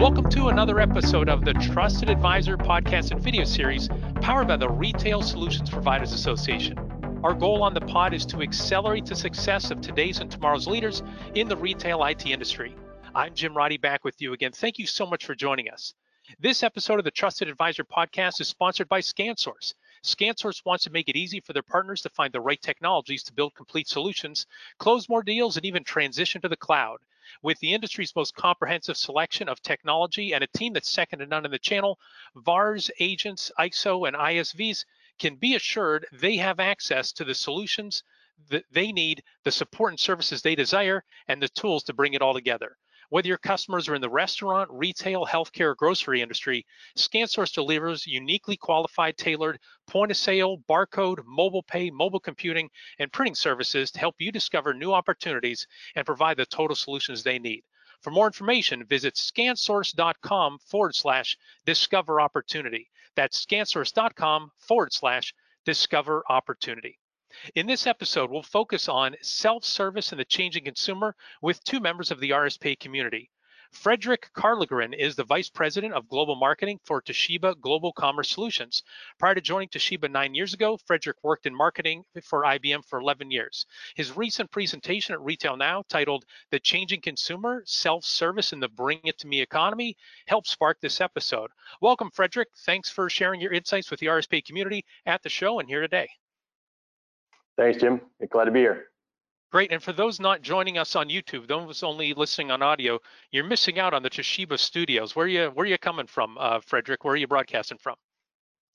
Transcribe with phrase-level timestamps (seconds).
[0.00, 3.90] Welcome to another episode of the Trusted Advisor podcast and video series
[4.22, 6.78] powered by the Retail Solutions Providers Association.
[7.22, 11.02] Our goal on the pod is to accelerate the success of today's and tomorrow's leaders
[11.34, 12.74] in the retail IT industry.
[13.14, 14.52] I'm Jim Roddy back with you again.
[14.52, 15.92] Thank you so much for joining us.
[16.38, 19.74] This episode of the Trusted Advisor podcast is sponsored by ScanSource.
[20.02, 23.34] ScanSource wants to make it easy for their partners to find the right technologies to
[23.34, 24.46] build complete solutions,
[24.78, 27.00] close more deals, and even transition to the cloud.
[27.42, 31.44] With the industry's most comprehensive selection of technology and a team that's second to none
[31.44, 31.98] in the channel,
[32.34, 34.84] VARs, agents, ISO, and ISVs
[35.18, 38.02] can be assured they have access to the solutions
[38.48, 42.22] that they need, the support and services they desire, and the tools to bring it
[42.22, 42.76] all together.
[43.10, 46.64] Whether your customers are in the restaurant, retail, healthcare, or grocery industry,
[46.96, 53.34] ScanSource delivers uniquely qualified, tailored point of sale, barcode, mobile pay, mobile computing, and printing
[53.34, 57.64] services to help you discover new opportunities and provide the total solutions they need.
[58.00, 61.36] For more information, visit scansource.com forward slash
[61.66, 62.88] discover opportunity.
[63.16, 67.00] That's scansource.com forward slash discover opportunity.
[67.54, 72.18] In this episode, we'll focus on self-service and the changing consumer with two members of
[72.20, 73.30] the RSP community.
[73.72, 78.82] Frederick Carlgren is the Vice President of Global Marketing for Toshiba Global Commerce Solutions.
[79.16, 83.30] Prior to joining Toshiba nine years ago, Frederick worked in marketing for IBM for 11
[83.30, 83.64] years.
[83.94, 89.18] His recent presentation at Retail Now, titled The Changing Consumer, Self-Service and the Bring It
[89.18, 91.52] To Me Economy, helped spark this episode.
[91.80, 92.48] Welcome, Frederick.
[92.66, 96.08] Thanks for sharing your insights with the RSP community at the show and here today.
[97.60, 98.00] Thanks, Jim.
[98.30, 98.86] Glad to be here.
[99.52, 99.70] Great.
[99.70, 102.98] And for those not joining us on YouTube, those only listening on audio,
[103.32, 105.14] you're missing out on the Toshiba studios.
[105.14, 107.04] Where are you where are you coming from, uh, Frederick?
[107.04, 107.96] Where are you broadcasting from?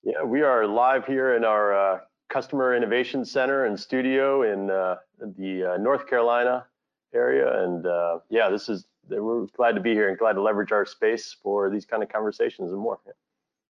[0.04, 4.98] Yeah, we are live here in our uh, Customer Innovation Center and studio in uh,
[5.20, 6.68] the uh, North Carolina
[7.12, 7.64] area.
[7.64, 10.86] And uh, yeah, this is we're glad to be here and glad to leverage our
[10.86, 13.00] space for these kind of conversations and more.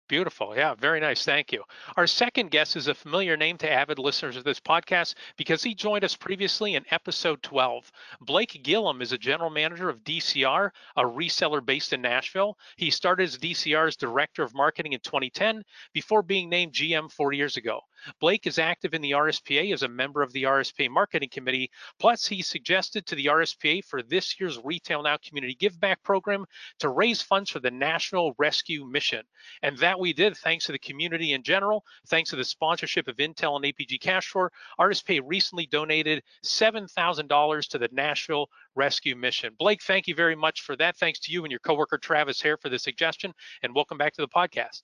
[0.07, 0.55] Beautiful.
[0.55, 1.25] Yeah, very nice.
[1.25, 1.63] Thank you.
[1.97, 5.73] Our second guest is a familiar name to avid listeners of this podcast because he
[5.73, 7.91] joined us previously in episode 12.
[8.21, 12.55] Blake Gillum is a general manager of DCR, a reseller based in Nashville.
[12.77, 17.57] He started as DCR's director of marketing in 2010 before being named GM four years
[17.57, 17.81] ago.
[18.19, 21.69] Blake is active in the RSPA as a member of the RSPA Marketing Committee.
[21.99, 26.45] Plus, he suggested to the RSPA for this year's Retail Now Community Give Back program
[26.79, 29.23] to raise funds for the Nashville Rescue Mission.
[29.61, 33.17] And that we did thanks to the community in general, thanks to the sponsorship of
[33.17, 34.49] Intel and APG Cash CashFlow.
[34.79, 39.53] RSPA recently donated $7,000 to the Nashville Rescue Mission.
[39.57, 40.97] Blake, thank you very much for that.
[40.97, 43.33] Thanks to you and your coworker Travis Hare for the suggestion,
[43.63, 44.83] and welcome back to the podcast.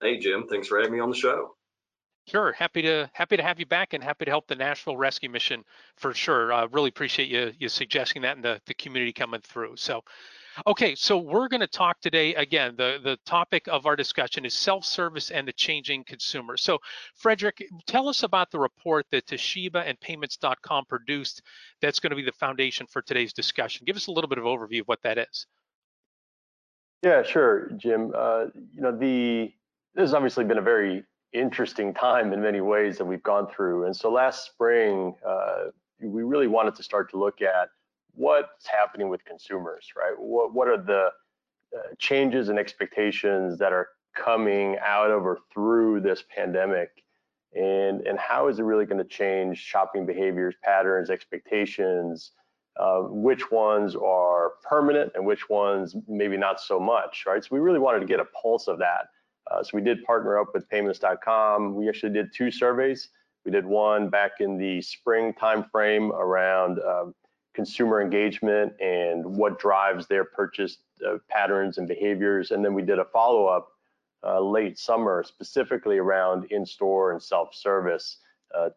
[0.00, 1.56] Hey Jim, thanks for having me on the show.
[2.26, 5.28] Sure, happy to happy to have you back and happy to help the Nashville Rescue
[5.28, 5.62] Mission
[5.96, 6.52] for sure.
[6.52, 9.76] Uh, really appreciate you you suggesting that and the, the community coming through.
[9.76, 10.00] So,
[10.66, 12.76] okay, so we're going to talk today again.
[12.78, 16.56] The the topic of our discussion is self-service and the changing consumer.
[16.56, 16.78] So,
[17.14, 21.42] Frederick, tell us about the report that Toshiba and PYMNTS.com produced.
[21.82, 23.84] That's going to be the foundation for today's discussion.
[23.84, 25.46] Give us a little bit of overview of what that is.
[27.02, 28.12] Yeah, sure, Jim.
[28.16, 29.52] Uh, you know the
[29.94, 31.04] this has obviously been a very
[31.34, 33.84] interesting time in many ways that we've gone through.
[33.84, 35.64] And so last spring, uh,
[36.00, 37.68] we really wanted to start to look at
[38.14, 40.14] what's happening with consumers, right?
[40.16, 41.08] What, what are the
[41.76, 47.02] uh, changes and expectations that are coming out of or through this pandemic?
[47.54, 52.30] And, and how is it really going to change shopping behaviors, patterns, expectations?
[52.76, 57.42] Uh, which ones are permanent and which ones maybe not so much, right?
[57.44, 59.10] So we really wanted to get a pulse of that
[59.50, 61.74] uh, so we did partner up with PYMNTS.com.
[61.74, 63.08] We actually did two surveys.
[63.44, 67.14] We did one back in the spring timeframe around um,
[67.54, 72.50] consumer engagement and what drives their purchase uh, patterns and behaviors.
[72.50, 73.68] And then we did a follow-up
[74.26, 78.18] uh, late summer specifically around in-store and self-service
[78.54, 78.70] uh,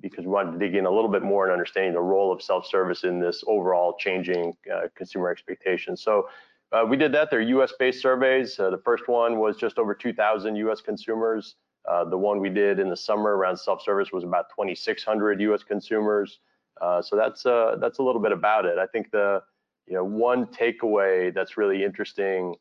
[0.00, 2.40] because we wanted to dig in a little bit more in understanding the role of
[2.40, 6.02] self-service in this overall changing uh, consumer expectations.
[6.02, 6.28] So
[6.74, 7.30] uh, we did that.
[7.30, 8.58] They're US-based surveys.
[8.58, 11.54] Uh, the first one was just over 2,000 US consumers.
[11.88, 16.40] Uh, the one we did in the summer around self-service was about 2,600 US consumers.
[16.80, 18.78] Uh, so that's uh, that's a little bit about it.
[18.78, 19.42] I think the
[19.86, 22.56] you know one takeaway that's really interesting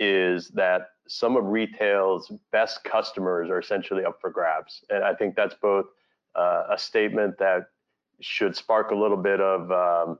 [0.00, 5.36] is that some of retail's best customers are essentially up for grabs, and I think
[5.36, 5.86] that's both
[6.34, 7.68] uh, a statement that
[8.20, 10.18] should spark a little bit of um,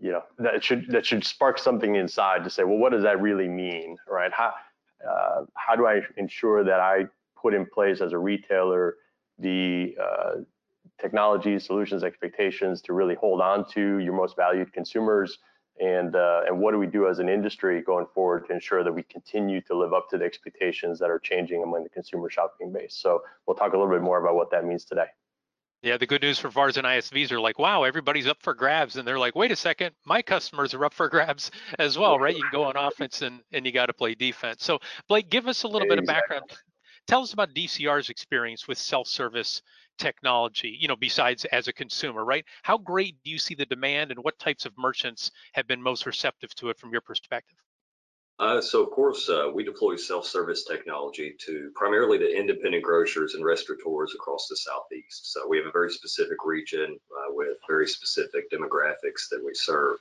[0.00, 3.20] you know that should that should spark something inside to say well what does that
[3.20, 4.52] really mean right how
[5.08, 7.04] uh, how do i ensure that i
[7.40, 8.96] put in place as a retailer
[9.38, 10.34] the uh,
[11.00, 15.38] technology solutions expectations to really hold on to your most valued consumers
[15.80, 18.92] and uh, and what do we do as an industry going forward to ensure that
[18.92, 22.72] we continue to live up to the expectations that are changing among the consumer shopping
[22.72, 22.96] base.
[22.96, 25.06] So we'll talk a little bit more about what that means today.
[25.82, 28.96] Yeah, the good news for VARs and ISVs are like, wow, everybody's up for grabs.
[28.96, 32.34] And they're like, wait a second, my customers are up for grabs as well, right?
[32.34, 34.64] You can go on offense and, and you got to play defense.
[34.64, 35.96] So, Blake, give us a little exactly.
[35.96, 36.50] bit of background.
[37.06, 39.62] Tell us about DCR's experience with self service
[39.98, 42.44] technology, you know, besides as a consumer, right?
[42.62, 46.06] How great do you see the demand and what types of merchants have been most
[46.06, 47.56] receptive to it from your perspective?
[48.38, 53.44] Uh, so of course, uh, we deploy self-service technology to primarily the independent grocers and
[53.44, 55.32] restaurateurs across the Southeast.
[55.32, 59.98] So we have a very specific region uh, with very specific demographics that we serve.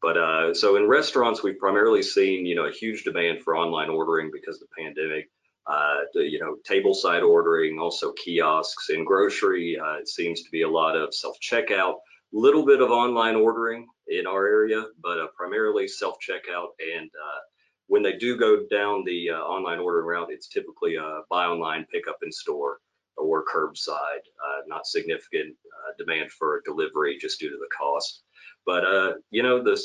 [0.00, 3.90] But uh, so in restaurants, we've primarily seen, you know, a huge demand for online
[3.90, 5.28] ordering because of the pandemic.
[5.66, 8.88] Uh, you know, table side ordering, also kiosks.
[8.88, 11.96] In grocery, uh, it seems to be a lot of self-checkout,
[12.32, 17.10] little bit of online ordering in our area, but primarily self-checkout and
[17.90, 21.84] when they do go down the uh, online ordering route, it's typically a buy online,
[21.92, 22.78] pick up in store
[23.16, 28.22] or curbside, uh, not significant uh, demand for delivery just due to the cost.
[28.64, 29.76] But, uh, you know, the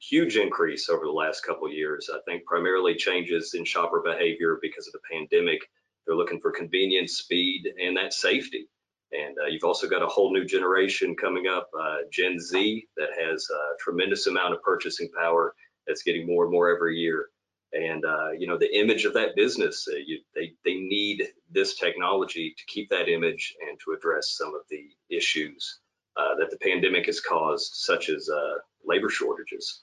[0.00, 4.86] huge increase over the last couple years, I think primarily changes in shopper behavior because
[4.86, 5.60] of the pandemic.
[6.06, 8.66] They're looking for convenience, speed, and that safety.
[9.12, 13.10] And uh, you've also got a whole new generation coming up, uh, Gen Z, that
[13.22, 15.54] has a tremendous amount of purchasing power
[15.86, 17.28] that's getting more and more every year
[17.72, 21.76] and uh, you know the image of that business uh, you, they they need this
[21.76, 25.80] technology to keep that image and to address some of the issues
[26.16, 29.82] uh, that the pandemic has caused such as uh, labor shortages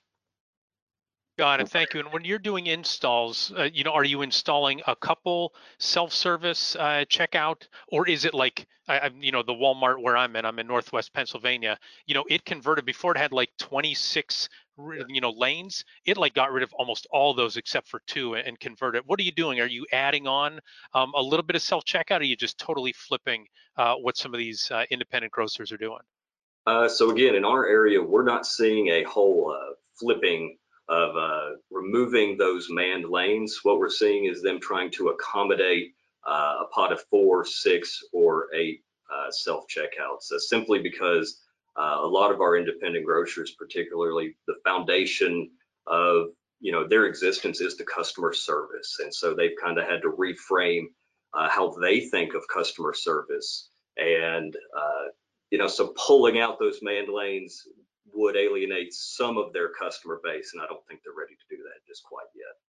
[1.39, 1.69] Got it.
[1.69, 2.01] Thank you.
[2.01, 7.05] And when you're doing installs, uh, you know, are you installing a couple self-service uh,
[7.09, 10.43] checkout, or is it like, I'm, you know, the Walmart where I'm in?
[10.43, 11.79] I'm in Northwest Pennsylvania.
[12.07, 14.49] You know, it converted before it had like 26,
[15.07, 15.83] you know, lanes.
[16.05, 19.03] It like got rid of almost all those except for two and converted.
[19.05, 19.59] What are you doing?
[19.59, 20.59] Are you adding on
[20.93, 22.19] um, a little bit of self-checkout?
[22.19, 23.45] Are you just totally flipping
[23.77, 26.01] uh, what some of these uh, independent grocers are doing?
[26.65, 30.57] Uh, so again, in our area, we're not seeing a whole uh, flipping
[30.89, 35.93] of uh, removing those manned lanes, what we're seeing is them trying to accommodate
[36.27, 38.81] uh, a pot of four, six, or eight
[39.13, 41.41] uh, self checkouts, uh, simply because
[41.79, 45.49] uh, a lot of our independent grocers, particularly the foundation
[45.87, 46.27] of
[46.59, 50.11] you know their existence is the customer service, and so they've kind of had to
[50.11, 50.85] reframe
[51.33, 54.55] uh, how they think of customer service, and
[55.51, 57.63] you know so pulling out those manned lanes
[58.13, 61.61] would alienate some of their customer base, and I don't think they're ready to do
[61.63, 62.68] that just quite yet.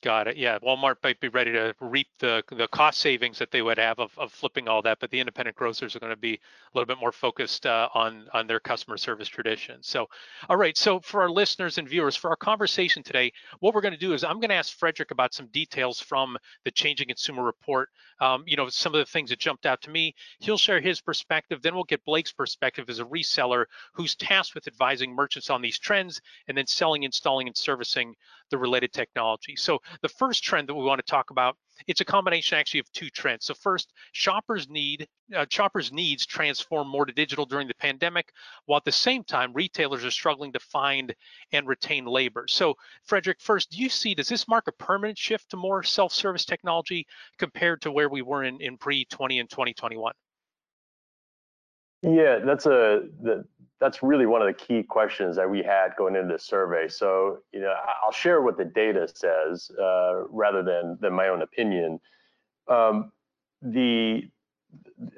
[0.00, 0.36] Got it.
[0.36, 3.98] Yeah, Walmart might be ready to reap the the cost savings that they would have
[3.98, 6.38] of, of flipping all that, but the independent grocers are going to be a
[6.72, 9.88] little bit more focused uh, on on their customer service traditions.
[9.88, 10.06] So,
[10.48, 10.76] all right.
[10.76, 14.12] So for our listeners and viewers, for our conversation today, what we're going to do
[14.12, 17.88] is I'm going to ask Frederick about some details from the Changing Consumer Report.
[18.20, 20.14] Um, you know, some of the things that jumped out to me.
[20.38, 21.60] He'll share his perspective.
[21.60, 23.64] Then we'll get Blake's perspective as a reseller
[23.94, 28.14] who's tasked with advising merchants on these trends and then selling, installing, and servicing
[28.50, 29.56] the related technology.
[29.56, 31.56] So the first trend that we want to talk about,
[31.86, 33.46] it's a combination actually of two trends.
[33.46, 35.06] So first, shoppers need
[35.36, 38.32] uh, shoppers needs transform more to digital during the pandemic,
[38.66, 41.14] while at the same time retailers are struggling to find
[41.52, 42.46] and retain labor.
[42.48, 42.74] So
[43.04, 47.06] Frederick, first, do you see does this mark a permanent shift to more self-service technology
[47.38, 50.12] compared to where we were in in pre-20 and 2021?
[52.02, 53.44] Yeah, that's a the,
[53.80, 56.88] that's really one of the key questions that we had going into the survey.
[56.88, 61.42] So, you know, I'll share what the data says uh, rather than than my own
[61.42, 62.00] opinion.
[62.68, 63.12] Um,
[63.62, 64.28] the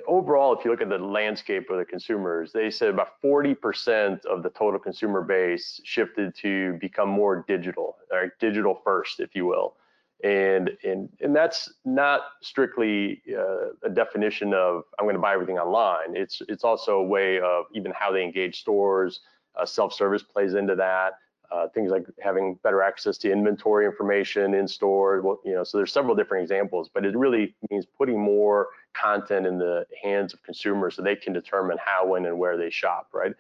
[0.07, 4.43] overall, if you look at the landscape of the consumers, they said about 40% of
[4.43, 9.77] the total consumer base shifted to become more digital, or digital first, if you will
[10.25, 15.59] and and and that's not strictly uh, a definition of I'm going to buy everything
[15.59, 16.17] online.
[16.17, 19.21] It's it's also a way of even how they engage stores.
[19.57, 21.15] Uh, self-service plays into that.
[21.51, 25.21] Uh, things like having better access to inventory information in store.
[25.21, 29.47] Well, you know, so there's several different examples, but it really means putting more content
[29.47, 33.09] in the hands of consumers so they can determine how, when, and where they shop.
[33.13, 33.33] Right.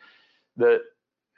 [0.56, 0.82] The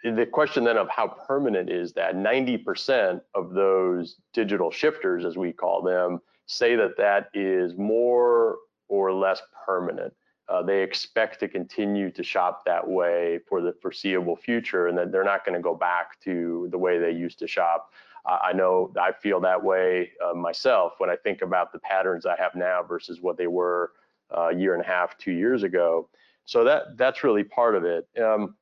[0.02, 5.52] the question then of how permanent is that 90% of those digital shifters as we
[5.52, 10.12] call them say that that is more or less permanent.
[10.48, 15.12] Uh, they expect to continue to shop that way for the foreseeable future and that
[15.12, 17.92] they're not going to go back to the way they used to shop.
[18.24, 22.24] Uh, i know i feel that way uh, myself when i think about the patterns
[22.24, 23.90] i have now versus what they were
[24.36, 26.08] uh, a year and a half two years ago.
[26.44, 28.08] So that that's really part of it.
[28.20, 28.56] Um,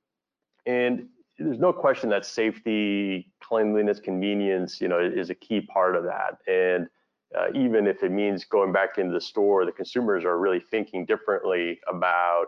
[0.66, 1.08] and
[1.40, 6.38] there's no question that safety, cleanliness, convenience, you know, is a key part of that.
[6.46, 6.88] And
[7.36, 11.06] uh, even if it means going back into the store, the consumers are really thinking
[11.06, 12.46] differently about.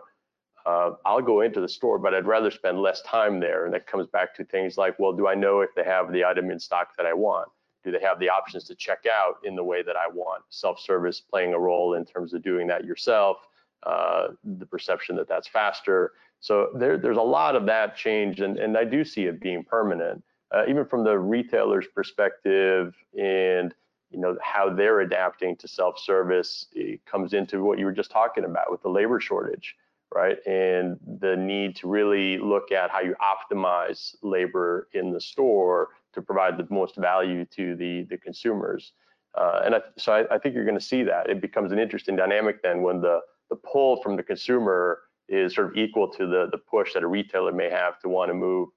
[0.66, 3.64] Uh, I'll go into the store, but I'd rather spend less time there.
[3.64, 6.24] And that comes back to things like, well, do I know if they have the
[6.24, 7.48] item in stock that I want?
[7.84, 10.44] Do they have the options to check out in the way that I want?
[10.50, 13.38] Self-service playing a role in terms of doing that yourself,
[13.84, 16.12] uh, the perception that that's faster.
[16.42, 19.62] So there, there's a lot of that change, and, and I do see it being
[19.62, 23.72] permanent, uh, even from the retailer's perspective and
[24.10, 26.66] you know how they're adapting to self-service.
[27.06, 29.76] Comes into what you were just talking about with the labor shortage,
[30.12, 30.44] right?
[30.44, 36.20] And the need to really look at how you optimize labor in the store to
[36.20, 38.92] provide the most value to the the consumers.
[39.34, 41.78] Uh, and I, so I, I think you're going to see that it becomes an
[41.78, 44.98] interesting dynamic then when the the pull from the consumer
[45.32, 48.28] is sort of equal to the the push that a retailer may have to want
[48.28, 48.68] to move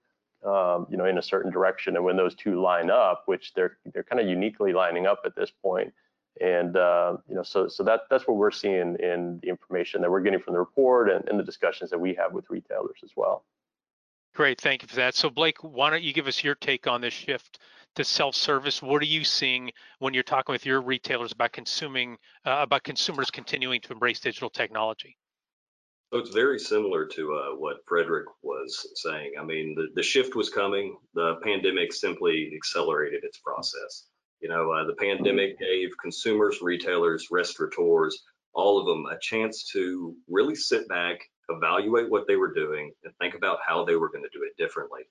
[0.45, 1.95] um, you know in a certain direction.
[1.95, 5.35] And when those two line up which they're they're kind of uniquely lining up at
[5.35, 5.93] this point
[6.41, 10.09] and uh, you know so so that that's what we're seeing in the information that
[10.09, 13.11] we're getting from the report and, and the discussions that we have with retailers as
[13.15, 13.45] well.
[14.33, 15.15] Great thank you for that.
[15.15, 17.59] So blake why don't you give us your take on this shift
[17.95, 18.81] to self-service?
[18.81, 23.31] What are you seeing when you're talking with your retailers about consuming uh, about consumers
[23.31, 25.17] continuing to embrace digital technology
[26.15, 29.33] so it's very similar to uh, what Frederick was saying.
[29.37, 30.95] I mean, the, the shift was coming.
[31.13, 34.05] The pandemic simply accelerated its process.
[34.39, 40.15] You know, uh, the pandemic gave consumers, retailers, restaurateurs, all of them a chance to
[40.29, 41.19] really sit back,
[41.49, 44.55] evaluate what they were doing, and think about how they were going to do it
[44.57, 45.01] differently.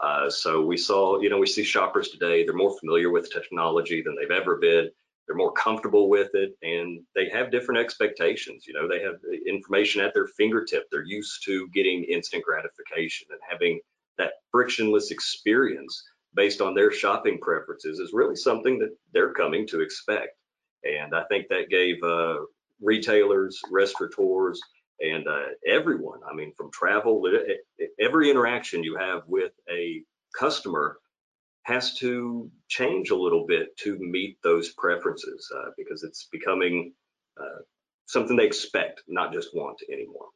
[0.00, 4.02] Uh, so we saw, you know, we see shoppers today, they're more familiar with technology
[4.02, 4.88] than they've ever been
[5.26, 9.16] they're more comfortable with it and they have different expectations you know they have
[9.46, 13.80] information at their fingertip they're used to getting instant gratification and having
[14.18, 16.04] that frictionless experience
[16.34, 20.36] based on their shopping preferences is really something that they're coming to expect.
[20.84, 22.38] And i think that gave uh,
[22.80, 24.60] retailers restaurateurs
[25.00, 27.22] and uh, everyone i mean from travel
[28.00, 30.02] every interaction you have with a
[30.38, 30.98] customer
[31.64, 36.92] has to change a little bit to meet those preferences uh, because it's becoming
[37.40, 37.62] uh,
[38.06, 40.26] something they expect, not just want anymore.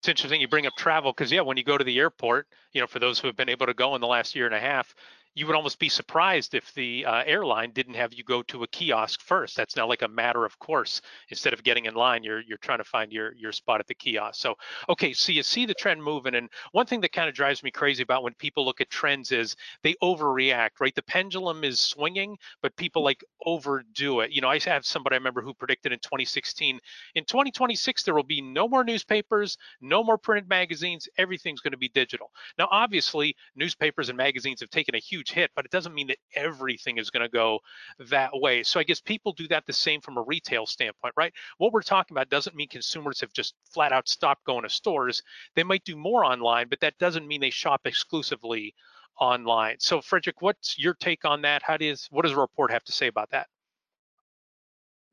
[0.00, 2.80] It's interesting you bring up travel because yeah, when you go to the airport, you
[2.80, 4.60] know, for those who have been able to go in the last year and a
[4.60, 4.94] half,
[5.34, 8.68] you would almost be surprised if the uh, airline didn't have you go to a
[8.68, 9.56] kiosk first.
[9.56, 11.00] That's now like a matter of course.
[11.28, 13.94] Instead of getting in line, you're you're trying to find your your spot at the
[13.94, 14.40] kiosk.
[14.40, 14.54] So
[14.88, 17.70] okay, so you see the trend moving, and one thing that kind of drives me
[17.70, 20.80] crazy about when people look at trends is they overreact.
[20.80, 24.30] Right, the pendulum is swinging, but people like overdo it.
[24.30, 26.78] You know, I have somebody I remember who predicted in 2016,
[27.14, 31.08] in 2026 there will be no more newspapers, no more printed magazines.
[31.18, 32.30] Everything's going to be digital.
[32.58, 36.08] Now, obviously, newspapers and magazines have taken a huge huge hit, but it doesn't mean
[36.08, 37.60] that everything is going to go
[37.98, 38.62] that way.
[38.62, 41.32] So I guess people do that the same from a retail standpoint, right?
[41.58, 45.22] What we're talking about doesn't mean consumers have just flat out stopped going to stores.
[45.54, 48.74] They might do more online, but that doesn't mean they shop exclusively
[49.20, 49.76] online.
[49.78, 51.62] So Frederick, what's your take on that?
[51.62, 53.46] How does what does the report have to say about that?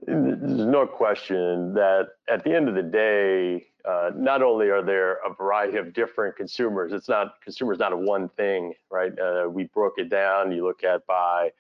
[0.06, 5.20] There's no question that at the end of the day, uh, not only are there
[5.26, 9.12] a variety of different consumers, it's not consumers not a one thing, right?
[9.18, 10.52] Uh, we broke it down.
[10.52, 11.52] You look at by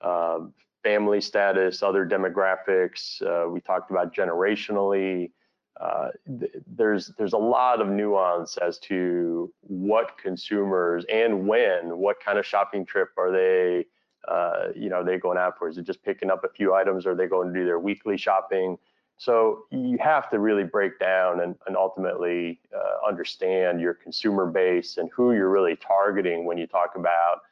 [0.00, 3.20] um, family status, other demographics.
[3.22, 5.30] Uh, we talked about generationally.
[5.78, 12.16] Uh, th- there's there's a lot of nuance as to what consumers and when, what
[12.22, 13.86] kind of shopping trip are they
[14.28, 15.68] uh, you know, they going out for?
[15.68, 17.06] Is it just picking up a few items?
[17.06, 18.78] Or are they going to do their weekly shopping?
[19.16, 24.96] So you have to really break down and, and ultimately uh, understand your consumer base
[24.96, 27.42] and who you're really targeting when you talk about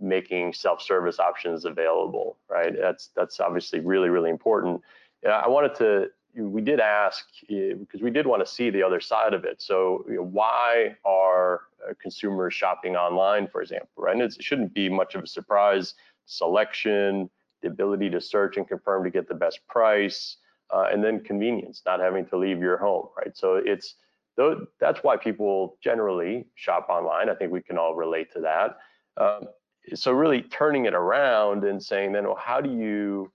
[0.00, 2.74] making self-service options available, right?
[2.78, 4.82] That's that's obviously really really important.
[5.26, 9.34] I wanted to we did ask because we did want to see the other side
[9.34, 9.62] of it.
[9.62, 14.14] So you know, why are uh, consumers shopping online, for example, right?
[14.14, 15.94] And it shouldn't be much of a surprise
[16.26, 17.28] selection,
[17.62, 20.36] the ability to search and confirm to get the best price,
[20.70, 23.36] uh, and then convenience, not having to leave your home, right?
[23.36, 23.96] So it's
[24.36, 27.28] though that's why people generally shop online.
[27.30, 28.76] I think we can all relate to that.
[29.16, 29.48] Um,
[29.94, 33.30] so really turning it around and saying then, well, how do you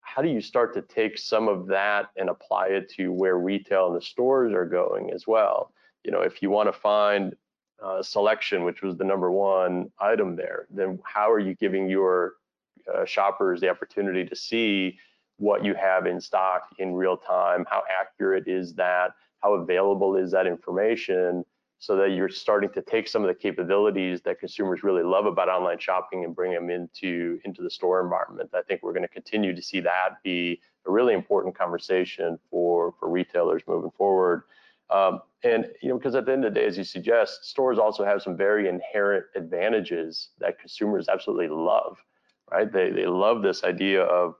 [0.00, 3.86] how do you start to take some of that and apply it to where retail
[3.86, 5.72] and the stores are going as well?
[6.04, 7.34] You know, if you want to find
[7.82, 12.34] uh, selection, which was the number one item there, then how are you giving your
[12.92, 14.98] uh, shoppers the opportunity to see
[15.38, 17.64] what you have in stock in real time?
[17.68, 19.12] How accurate is that?
[19.40, 21.44] How available is that information?
[21.82, 25.48] so that you're starting to take some of the capabilities that consumers really love about
[25.48, 28.48] online shopping and bring them into into the store environment.
[28.54, 32.94] I think we're going to continue to see that be a really important conversation for
[33.00, 34.44] for retailers moving forward.
[34.92, 37.78] Um, and you know, because at the end of the day, as you suggest, stores
[37.78, 41.98] also have some very inherent advantages that consumers absolutely love,
[42.50, 42.70] right?
[42.70, 44.34] They they love this idea of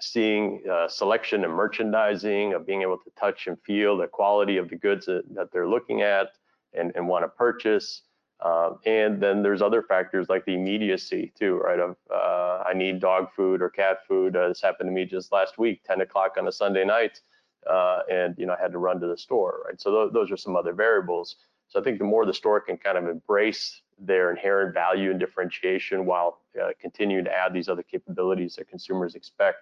[0.00, 4.68] seeing uh, selection and merchandising, of being able to touch and feel the quality of
[4.68, 6.28] the goods that, that they're looking at,
[6.74, 8.02] and, and want to purchase.
[8.40, 11.78] Uh, and then there's other factors like the immediacy too, right?
[11.78, 14.34] Of uh, I need dog food or cat food.
[14.34, 17.20] Uh, this happened to me just last week, 10 o'clock on a Sunday night,
[17.68, 19.80] uh, and you know I had to run to the store, right?
[19.80, 21.36] So th those are some other variables.
[21.68, 25.20] So I think the more the store can kind of embrace their inherent value and
[25.20, 29.58] differentiation while uh, continuing to add these other capabilities that consumers expect,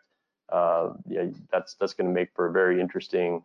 [0.51, 3.43] uh, yeah, that's that's going to make for a very interesting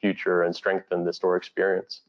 [0.00, 2.02] future and strengthen the store experience.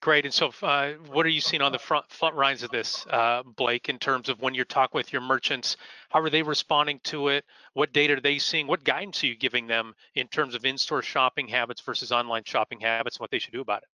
[0.00, 0.24] Great.
[0.24, 3.42] And so, uh, what are you seeing on the front front lines of this, uh,
[3.42, 5.76] Blake, in terms of when you're talking with your merchants?
[6.08, 7.44] How are they responding to it?
[7.72, 8.68] What data are they seeing?
[8.68, 12.78] What guidance are you giving them in terms of in-store shopping habits versus online shopping
[12.78, 13.88] habits, and what they should do about it?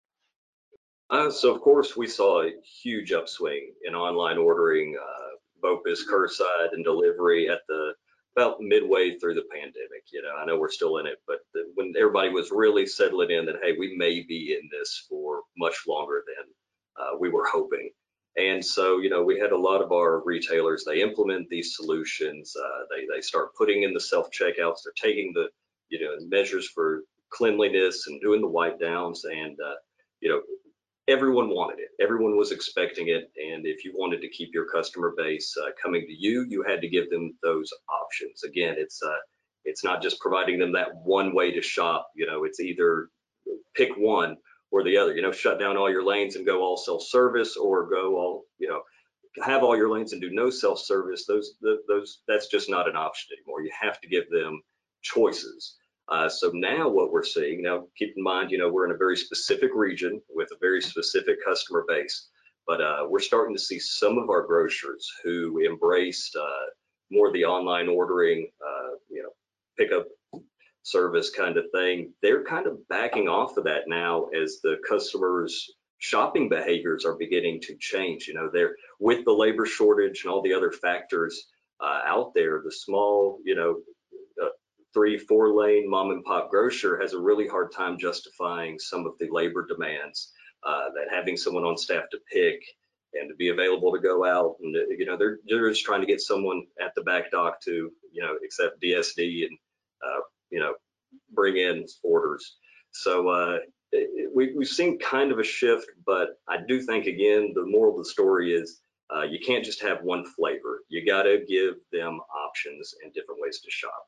[1.10, 5.30] Uh, so, of course, we saw a huge upswing in online ordering, uh,
[5.62, 7.94] BOPIS, curbside, and delivery at the
[8.36, 10.04] about midway through the pandemic.
[10.12, 13.32] You know, I know we're still in it, but the, when everybody was really settling
[13.32, 17.46] in that, hey, we may be in this for much longer than uh, we were
[17.52, 17.90] hoping.
[18.36, 22.56] And so, you know, we had a lot of our retailers, they implement these solutions.
[22.60, 24.80] Uh, they, they start putting in the self checkouts.
[24.84, 25.50] They're taking the,
[25.90, 29.26] you know, measures for cleanliness and doing the wipe downs.
[29.26, 29.76] And, uh,
[30.20, 30.42] you know,
[31.08, 31.90] everyone wanted it.
[32.02, 33.32] Everyone was expecting it.
[33.38, 36.82] And if you wanted to keep your customer base uh, coming to you, you had
[36.82, 38.44] to give them those options.
[38.44, 39.18] Again, it's uh,
[39.66, 42.08] it's not just providing them that one way to shop.
[42.16, 43.10] You know, it's either
[43.76, 44.38] pick one
[44.72, 45.16] or the other.
[45.16, 48.70] You know, shut down all your lanes and go all self-service, or go all you
[48.70, 48.82] know
[49.44, 51.26] have all your lanes and do no self-service.
[51.26, 51.56] Those
[51.88, 53.62] those that's just not an option anymore.
[53.62, 54.62] You have to give them
[55.02, 55.76] choices.
[56.10, 58.98] Uh, so now what we're seeing, now keep in mind, you know, we're in a
[58.98, 62.30] very specific region with a very specific customer base,
[62.68, 66.66] but uh, we're starting to see some of our grocers who embraced uh,
[67.12, 69.30] more the online ordering, uh, you know,
[69.78, 70.08] pickup
[70.84, 72.14] service kind of thing.
[72.22, 77.62] They're kind of backing off of that now as the customers shopping behaviors are beginning
[77.62, 78.28] to change.
[78.28, 81.48] You know, they're with the labor shortage and all the other factors
[81.80, 83.78] uh, out there, the small, you know,
[84.94, 89.14] three, four lane mom and pop grocer has a really hard time justifying some of
[89.20, 90.32] the labor demands
[90.66, 92.62] uh, that having someone on staff to pick
[93.14, 96.08] and to be available to go out and you know they're, they're just trying to
[96.08, 99.58] get someone at the back dock to you know accept DSD and
[100.06, 100.74] uh, you know
[101.34, 102.58] bring in orders.
[102.92, 103.58] So uh,
[104.34, 108.06] we, we've seen kind of a shift, but I do think again the moral of
[108.06, 108.82] the story is
[109.14, 110.84] uh, you can't just have one flavor.
[110.90, 114.08] You got to give them options and different ways to shop.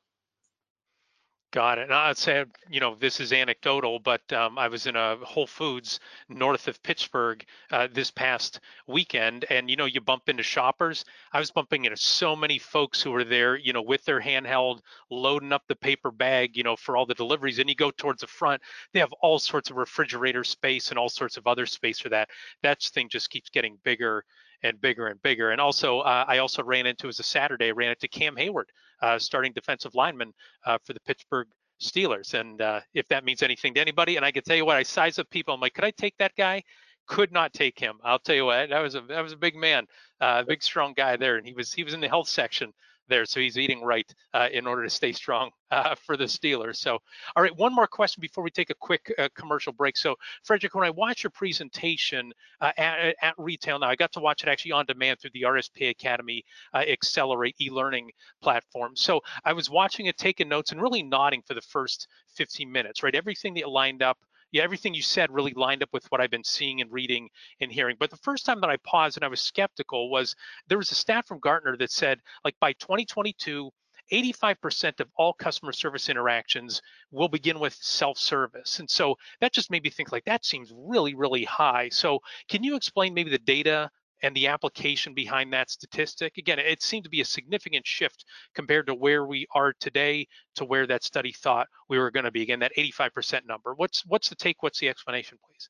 [1.55, 1.83] Got it.
[1.83, 5.47] And I'd say, you know, this is anecdotal, but um, I was in a Whole
[5.47, 11.05] Foods north of Pittsburgh uh, this past weekend, and you know, you bump into shoppers.
[11.31, 14.81] I was bumping into so many folks who were there, you know, with their handheld,
[15.09, 17.57] loading up the paper bag, you know, for all the deliveries.
[17.57, 21.09] And you go towards the front, they have all sorts of refrigerator space and all
[21.09, 22.27] sorts of other space for that.
[22.63, 24.25] That thing just keeps getting bigger
[24.63, 25.51] and bigger and bigger.
[25.51, 28.65] And also, uh, I also ran into as a Saturday, ran into Cam Heyward,
[29.01, 30.33] uh, starting defensive lineman
[30.65, 31.47] uh, for the Pittsburgh
[31.81, 32.33] Steelers.
[32.33, 34.83] And uh, if that means anything to anybody, and I can tell you what, I
[34.83, 35.53] size up people.
[35.53, 36.63] I'm like, could I take that guy?
[37.07, 37.95] Could not take him.
[38.03, 39.85] I'll tell you what, that was a that was a big man,
[40.21, 42.73] uh, big strong guy there, and he was he was in the health section
[43.07, 43.25] there.
[43.25, 46.77] So he's eating right uh, in order to stay strong uh, for the Steelers.
[46.77, 46.99] So,
[47.35, 49.97] all right, one more question before we take a quick uh, commercial break.
[49.97, 54.19] So, Frederick, when I watch your presentation uh, at, at, retail now, I got to
[54.19, 58.95] watch it actually on demand through the RSP Academy uh, Accelerate e-learning platform.
[58.95, 63.03] So I was watching it, taking notes, and really nodding for the first 15 minutes.
[63.03, 64.17] Right, everything that lined up
[64.51, 67.29] yeah, everything you said really lined up with what I've been seeing and reading
[67.59, 67.97] and hearing.
[67.99, 70.35] But the first time that I paused and I was skeptical was
[70.67, 73.71] there was a stat from Gartner that said, like by 2022,
[74.11, 76.81] 85% of all customer service interactions
[77.11, 78.79] will begin with self-service.
[78.79, 81.89] And so that just made me think like that seems really, really high.
[81.89, 83.89] So can you explain maybe the data
[84.25, 86.37] and the application behind that statistic.
[86.39, 90.65] Again, it seemed to be a significant shift compared to where we are today to
[90.65, 92.41] where that study thought we were going to be.
[92.41, 93.75] Again, that 85% number.
[93.75, 94.63] What's what's the take?
[94.63, 95.69] What's the explanation, please?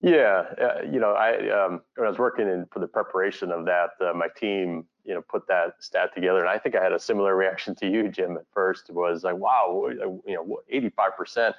[0.00, 3.66] Yeah, uh, you know, I um, when I was working in for the preparation of
[3.66, 6.92] that, uh, my team, you know, put that stat together, and I think I had
[6.92, 8.38] a similar reaction to you, Jim.
[8.38, 9.90] At first, was like, wow,
[10.26, 11.52] you know, 85%.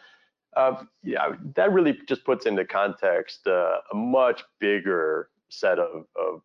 [0.57, 6.41] Uh, yeah, that really just puts into context uh, a much bigger set of, of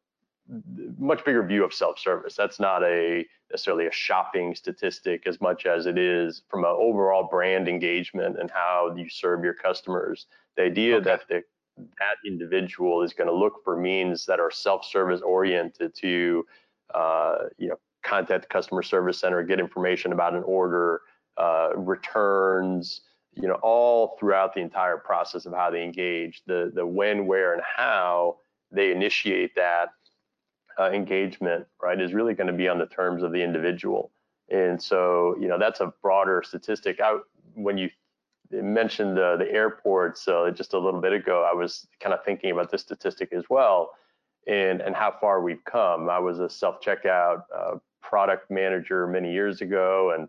[0.99, 2.35] much bigger view of self-service.
[2.35, 7.29] That's not a necessarily a shopping statistic as much as it is from an overall
[7.31, 10.27] brand engagement and how you serve your customers.
[10.57, 11.05] The idea okay.
[11.05, 11.43] that the,
[11.77, 16.45] that individual is going to look for means that are self-service oriented to,
[16.95, 21.01] uh, you know, contact the customer service center, get information about an order,
[21.39, 23.01] uh, returns,
[23.35, 27.55] you know, all throughout the entire process of how they engage, the the when, where,
[27.55, 28.37] and how
[28.75, 29.91] they initiate that
[30.79, 34.11] uh, engagement, right, is really going to be on the terms of the individual.
[34.51, 37.01] And so, you know, that's a broader statistic.
[37.01, 37.19] I,
[37.55, 37.89] when you
[38.51, 42.51] mentioned uh, the airports uh, just a little bit ago, I was kind of thinking
[42.51, 43.93] about this statistic as well,
[44.47, 46.11] and and how far we've come.
[46.11, 50.29] I was a self-checkout uh, product manager many years ago, and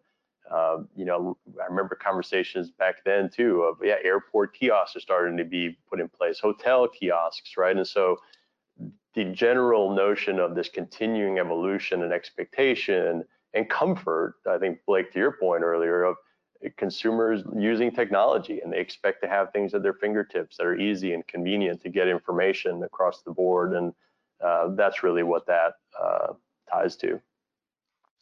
[0.50, 5.38] uh, you know, I remember conversations back then too of yeah, airport kiosks are starting
[5.38, 7.76] to be put in place, hotel kiosks, right?
[7.76, 8.18] And so
[9.16, 13.24] the general notion of this continuing evolution and expectation
[13.54, 16.18] and comfort, I think, Blake, to your point earlier, of
[16.78, 21.14] consumers using technology and they expect to have things at their fingertips that are easy
[21.14, 23.74] and convenient to get information across the board.
[23.74, 23.94] And
[24.44, 26.34] uh, that's really what that uh,
[26.72, 27.22] ties to.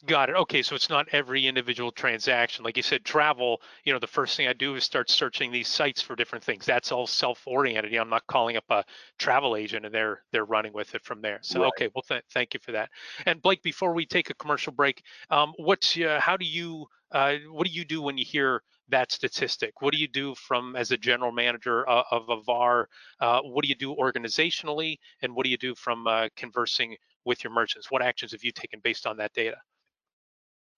[0.06, 0.36] Got it.
[0.36, 2.62] Okay, so it's not every individual transaction.
[2.62, 5.68] Like you said, travel, you know, the first thing I do is start searching these
[5.68, 6.66] sites for different things.
[6.66, 7.90] That's all self-oriented.
[7.90, 8.84] You know, I'm not calling up a
[9.18, 11.38] travel agent and they're they're running with it from there.
[11.40, 11.68] So right.
[11.68, 12.90] okay, well, th- thank you for that.
[13.24, 17.36] And Blake, before we take a commercial break, um, what's uh, how do you uh,
[17.50, 19.80] what do you do when you hear that statistic?
[19.80, 22.88] What do you do from as a general manager uh, of a VAR?
[23.20, 27.42] Uh, what do you do organizationally, and what do you do from uh, conversing with
[27.42, 27.90] your merchants?
[27.90, 29.56] What actions have you taken based on that data?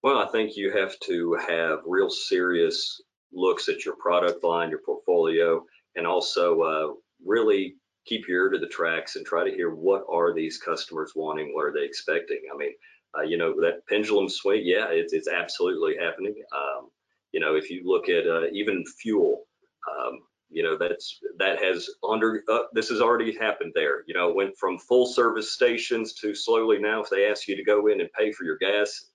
[0.03, 3.01] Well, I think you have to have real serious
[3.33, 5.65] looks at your product line, your portfolio,
[5.97, 6.93] and also uh,
[7.25, 7.75] really
[8.07, 11.53] keep your ear to the tracks and try to hear what are these customers wanting,
[11.55, 12.41] what are they expecting.
[12.53, 12.73] I mean,
[13.19, 16.35] uh, you know, that pendulum swing, yeah, it's, it's absolutely happening.
[16.55, 16.89] Um,
[17.33, 19.45] you know, if you look at uh, even fuel,
[19.91, 24.05] um, you know, that's that has under uh, this has already happened there.
[24.07, 27.65] You know, went from full service stations to slowly now, if they ask you to
[27.65, 29.07] go in and pay for your gas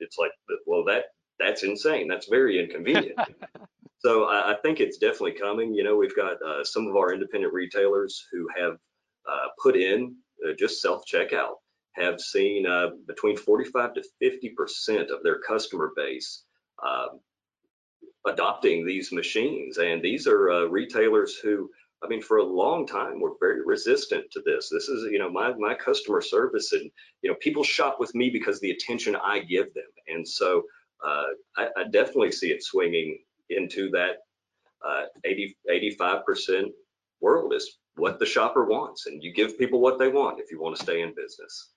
[0.00, 0.32] it's like,
[0.66, 1.04] well, that
[1.38, 2.06] that's insane.
[2.08, 3.18] That's very inconvenient.
[3.98, 5.74] so I, I, think it's definitely coming.
[5.74, 8.74] You know, we've got uh, some of our independent retailers who have
[9.30, 11.54] uh, put in uh, just self checkout,
[11.92, 16.44] have seen uh, between 45 to 50 percent of their customer base
[16.86, 17.20] um,
[18.26, 21.70] adopting these machines, and these are uh, retailers who
[22.02, 24.70] I mean, for a long time, we're very resistant to this.
[24.70, 26.90] This is, you know, my my customer service, and
[27.22, 30.62] you know, people shop with me because the attention I give them, and so
[31.04, 31.24] uh,
[31.56, 34.18] I, I, definitely see it swinging into that
[34.86, 36.68] uh, 80 85 percent
[37.20, 40.60] world is what the shopper wants, and you give people what they want if you
[40.60, 41.70] want to stay in business.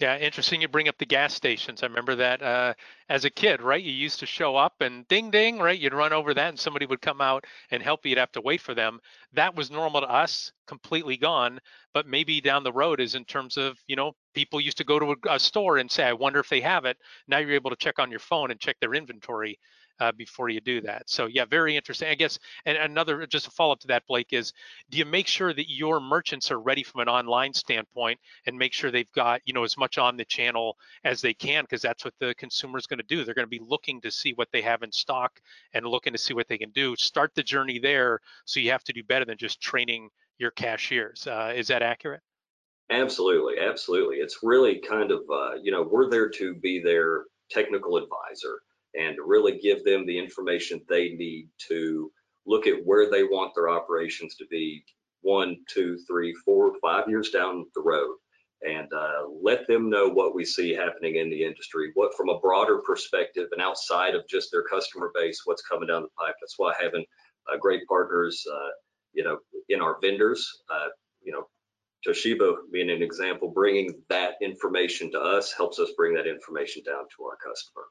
[0.00, 0.62] Yeah, interesting.
[0.62, 1.82] You bring up the gas stations.
[1.82, 2.72] I remember that uh,
[3.10, 3.82] as a kid, right?
[3.82, 5.78] You used to show up and ding, ding, right?
[5.78, 8.10] You'd run over that and somebody would come out and help you.
[8.10, 9.00] You'd have to wait for them.
[9.34, 11.60] That was normal to us, completely gone.
[11.92, 14.98] But maybe down the road is in terms of, you know, people used to go
[14.98, 16.96] to a, a store and say, I wonder if they have it.
[17.28, 19.58] Now you're able to check on your phone and check their inventory
[20.00, 21.08] uh, before you do that.
[21.08, 22.08] So yeah, very interesting.
[22.08, 24.52] I guess, and another just a follow up to that, Blake, is
[24.90, 28.72] do you make sure that your merchants are ready from an online standpoint and make
[28.72, 32.04] sure they've got you know as much on the channel as they can because that's
[32.04, 33.24] what the consumer is going to do.
[33.24, 35.40] They're going to be looking to see what they have in stock
[35.74, 36.96] and looking to see what they can do.
[36.96, 40.08] Start the journey there, so you have to do better than just training
[40.38, 41.26] your cashiers.
[41.26, 42.22] Uh, is that accurate?
[42.90, 44.16] Absolutely, absolutely.
[44.16, 48.62] It's really kind of uh, you know we're there to be their technical advisor
[48.98, 52.10] and to really give them the information they need to
[52.46, 54.84] look at where they want their operations to be
[55.22, 58.16] one, two, three, four, five years down the road
[58.62, 62.38] and uh, let them know what we see happening in the industry, what from a
[62.40, 66.34] broader perspective and outside of just their customer base, what's coming down the pipe.
[66.40, 67.04] That's why having
[67.50, 68.68] uh, great partners, uh,
[69.12, 70.88] you know, in our vendors, uh,
[71.22, 71.46] you know,
[72.06, 77.04] Toshiba being an example, bringing that information to us helps us bring that information down
[77.16, 77.84] to our customer.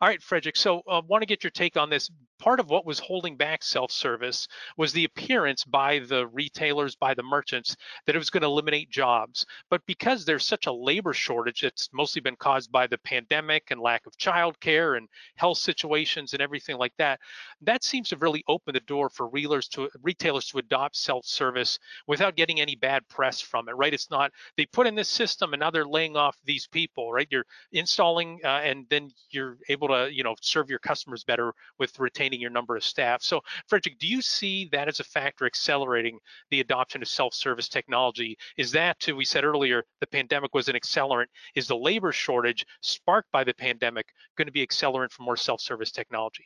[0.00, 0.56] All right, Frederick.
[0.56, 2.10] So I uh, want to get your take on this.
[2.44, 7.22] Part of what was holding back self-service was the appearance by the retailers, by the
[7.22, 7.76] merchants,
[8.06, 9.46] that it was going to eliminate jobs.
[9.70, 13.80] But because there's such a labor shortage that's mostly been caused by the pandemic and
[13.80, 17.20] lack of childcare and health situations and everything like that,
[17.62, 22.36] that seems to really open the door for retailers to retailers to adopt self-service without
[22.36, 23.72] getting any bad press from it.
[23.72, 23.94] Right?
[23.94, 27.12] It's not they put in this system and now they're laying off these people.
[27.12, 27.28] Right?
[27.30, 31.52] You're installing uh, and then you're able able to, you know, serve your customers better
[31.78, 33.22] with retaining your number of staff.
[33.22, 36.18] So, Frederick, do you see that as a factor accelerating
[36.50, 38.36] the adoption of self-service technology?
[38.56, 41.26] Is that, too, we said earlier, the pandemic was an accelerant.
[41.54, 45.92] Is the labor shortage sparked by the pandemic going to be accelerant for more self-service
[45.92, 46.44] technology?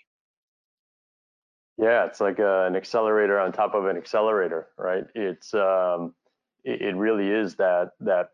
[1.78, 5.04] Yeah, it's like a, an accelerator on top of an accelerator, right?
[5.14, 6.12] It's um,
[6.64, 8.30] it, it really is that that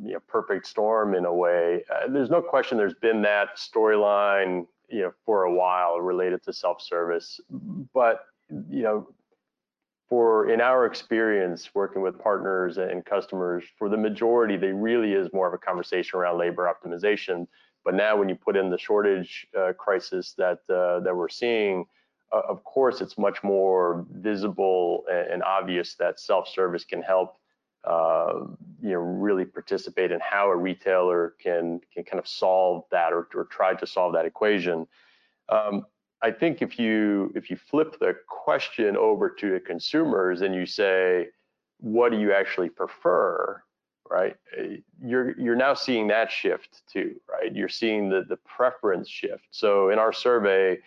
[0.00, 1.84] you know, perfect storm in a way.
[1.92, 6.52] Uh, there's no question there's been that storyline, you know, for a while related to
[6.52, 7.40] self-service,
[7.92, 8.26] but
[8.70, 9.08] you know,
[10.08, 15.28] for in our experience working with partners and customers, for the majority, they really is
[15.32, 17.46] more of a conversation around labor optimization.
[17.84, 21.86] But now, when you put in the shortage uh, crisis that uh, that we're seeing,
[22.32, 27.36] uh, of course, it's much more visible and, and obvious that self-service can help
[27.86, 28.46] uh,
[28.80, 33.28] you know, really participate in how a retailer can can kind of solve that or,
[33.34, 34.86] or try to solve that equation.
[35.48, 35.86] Um,
[36.22, 40.64] I think if you if you flip the question over to the consumers and you
[40.64, 41.28] say,
[41.78, 43.62] what do you actually prefer,
[44.10, 44.36] right?
[45.02, 47.54] You're you're now seeing that shift too, right?
[47.54, 49.46] You're seeing the the preference shift.
[49.50, 50.78] So in our survey,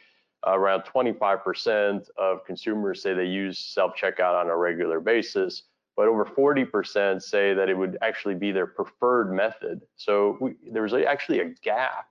[0.48, 5.64] around 25% of consumers say they use self checkout on a regular basis
[5.98, 9.82] but over 40% say that it would actually be their preferred method.
[9.96, 12.06] So we, there was actually a gap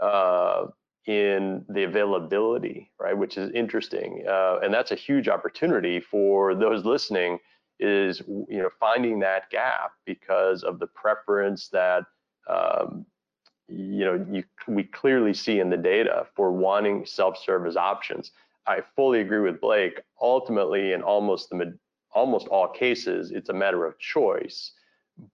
[0.00, 0.68] uh,
[1.06, 6.84] in the availability, right, which is interesting, uh, and that's a huge opportunity for those
[6.84, 7.38] listening.
[7.80, 12.04] Is you know finding that gap because of the preference that
[12.48, 13.06] um,
[13.68, 18.32] you know you, we clearly see in the data for wanting self-service options.
[18.66, 20.00] I fully agree with Blake.
[20.20, 21.78] Ultimately, in almost the
[22.12, 24.72] almost all cases, it's a matter of choice.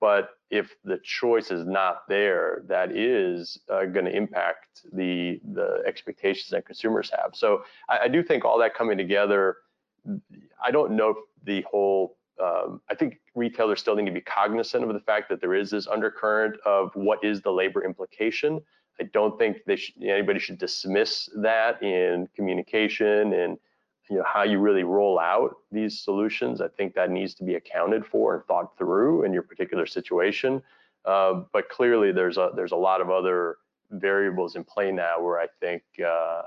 [0.00, 5.82] But if the choice is not there, that is uh, going to impact the the
[5.86, 7.32] expectations that consumers have.
[7.34, 9.58] So I, I, do think all that coming together.
[10.64, 12.16] I don't know the whole.
[12.42, 15.70] Um, I think retailers still need to be cognizant of the fact that there is
[15.70, 18.60] this undercurrent of what is the labor implication.
[19.00, 23.58] I don't think they should, anybody should dismiss that in communication and
[24.10, 26.60] you know how you really roll out these solutions.
[26.60, 30.62] I think that needs to be accounted for and thought through in your particular situation.
[31.04, 33.56] Uh, but clearly, there's a there's a lot of other
[33.90, 36.42] variables in play now where I think uh,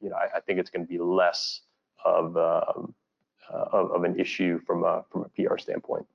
[0.00, 1.62] you know I, I think it's going to be less
[2.04, 2.94] of, um,
[3.52, 6.06] uh, of, of an issue from a from a PR standpoint.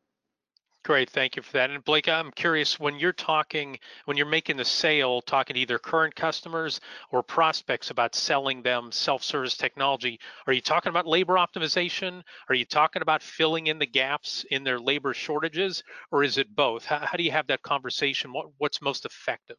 [0.88, 1.70] Great, thank you for that.
[1.70, 5.78] And Blake, I'm curious when you're talking, when you're making the sale, talking to either
[5.78, 6.80] current customers
[7.12, 12.24] or prospects about selling them self-service technology, are you talking about labor optimization?
[12.48, 16.56] Are you talking about filling in the gaps in their labor shortages, or is it
[16.56, 16.86] both?
[16.86, 18.32] How, how do you have that conversation?
[18.32, 19.58] What, what's most effective?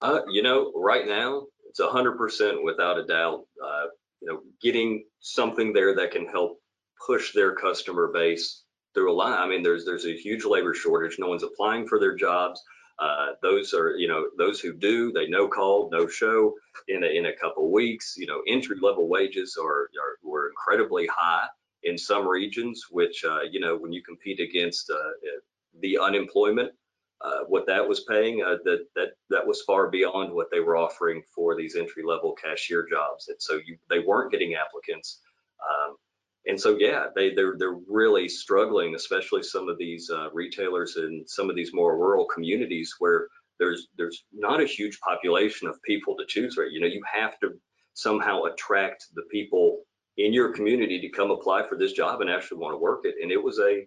[0.00, 3.42] Uh, you know, right now it's 100% without a doubt.
[3.60, 3.86] Uh,
[4.22, 6.60] you know, getting something there that can help
[7.04, 8.62] push their customer base
[8.96, 9.38] through a lot.
[9.38, 11.18] I mean, there's there's a huge labor shortage.
[11.18, 12.64] No one's applying for their jobs.
[12.98, 16.54] Uh, those are, you know, those who do, they no call, no show
[16.88, 18.14] in a, in a couple weeks.
[18.16, 21.46] You know, entry level wages are, are were incredibly high
[21.82, 24.96] in some regions, which uh, you know, when you compete against uh,
[25.82, 26.72] the unemployment,
[27.20, 30.78] uh, what that was paying, uh, that that that was far beyond what they were
[30.78, 33.28] offering for these entry level cashier jobs.
[33.28, 35.20] And so you, they weren't getting applicants.
[35.60, 35.96] Um,
[36.46, 41.24] and so yeah they they're they're really struggling especially some of these uh, retailers in
[41.26, 43.28] some of these more rural communities where
[43.58, 47.38] there's there's not a huge population of people to choose right you know you have
[47.40, 47.50] to
[47.94, 49.80] somehow attract the people
[50.18, 53.14] in your community to come apply for this job and actually want to work it.
[53.20, 53.86] And it was a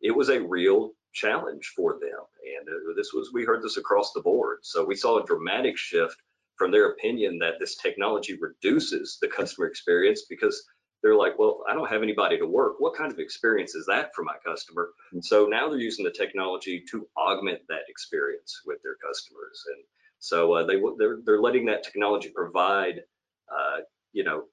[0.00, 2.20] it was a real challenge for them.
[2.58, 4.58] And uh, this was we heard this across the board.
[4.62, 6.16] So we saw a dramatic shift
[6.56, 10.62] from their opinion that this technology reduces the customer experience because
[11.02, 12.74] they're like, well, I don't have anybody to work.
[12.78, 14.90] What kind of experience is that for my customer?
[15.12, 19.64] And so now they're using the technology to augment that experience with their customers.
[19.74, 19.84] And
[20.18, 23.02] so uh, they they're they're letting that technology provide,
[23.50, 23.78] uh,
[24.12, 24.44] you know,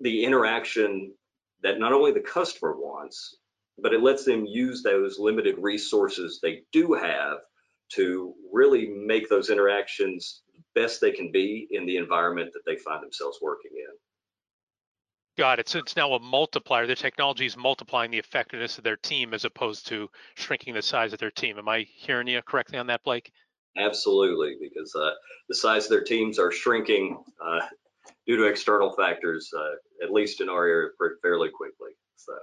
[0.00, 1.12] the interaction
[1.62, 3.36] that not only the customer wants,
[3.78, 7.38] but it lets them use those limited resources they do have
[7.90, 10.42] to really make those interactions
[10.74, 13.96] best they can be in the environment that they find themselves working in.
[15.40, 15.70] Got it.
[15.70, 16.86] So it's now a multiplier.
[16.86, 21.14] The technology is multiplying the effectiveness of their team as opposed to shrinking the size
[21.14, 21.56] of their team.
[21.56, 23.32] Am I hearing you correctly on that, Blake?
[23.78, 25.12] Absolutely, because uh,
[25.48, 27.60] the size of their teams are shrinking uh,
[28.26, 30.90] due to external factors, uh, at least in our area,
[31.22, 31.92] fairly quickly.
[32.16, 32.34] So.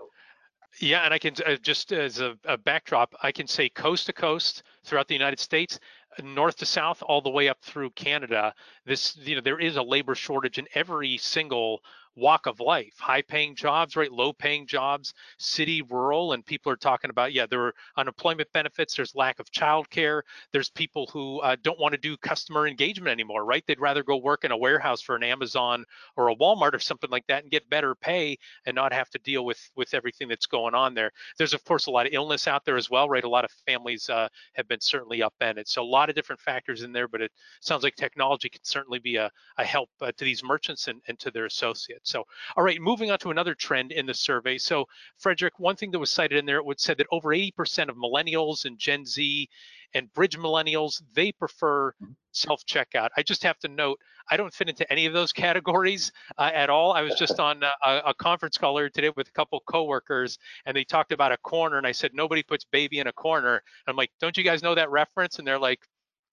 [0.82, 4.14] Yeah, and I can uh, just as a, a, backdrop, I can say coast to
[4.14, 5.80] coast throughout the United States,
[6.24, 8.56] north to south, all the way up through Canada.
[8.88, 11.82] This, you know, there is a labor shortage in every single
[12.18, 16.78] walk of life high paying jobs right low paying jobs city rural and people are
[16.78, 21.56] talking about yeah there are unemployment benefits there's lack of childcare there's people who uh,
[21.62, 23.64] don't want to do customer engagement anymore right?
[23.68, 27.10] They'd rather go work in a warehouse for an amazon or a walmart or something
[27.10, 30.46] like that and get better pay and not have to deal with with everything that's
[30.46, 31.12] going on there.
[31.38, 33.24] There's of course a lot of illness out there as well right?
[33.24, 35.68] A lot of families uh, have been certainly upended.
[35.68, 39.00] So a lot of different factors in there but it sounds like technology can certainly
[39.00, 42.64] be a, a help uh, to these merchants and, and to their associates so, all
[42.64, 44.58] right, moving on to another trend in the survey.
[44.58, 47.90] So, Frederick, one thing that was cited in there, it would said that over 80%
[47.90, 49.50] of millennials and Gen Z
[49.94, 52.12] and bridge millennials, they prefer mm-hmm.
[52.32, 53.10] self-checkout.
[53.16, 56.70] I just have to note, I don't fit into any of those categories uh, at
[56.70, 56.92] all.
[56.92, 60.76] I was just on a, a, conference call earlier today with a couple coworkers, and
[60.76, 63.56] they talked about a corner, and I said nobody puts baby in a corner.
[63.56, 65.40] And I'm like, don't you guys know that reference?
[65.40, 65.80] And they're like,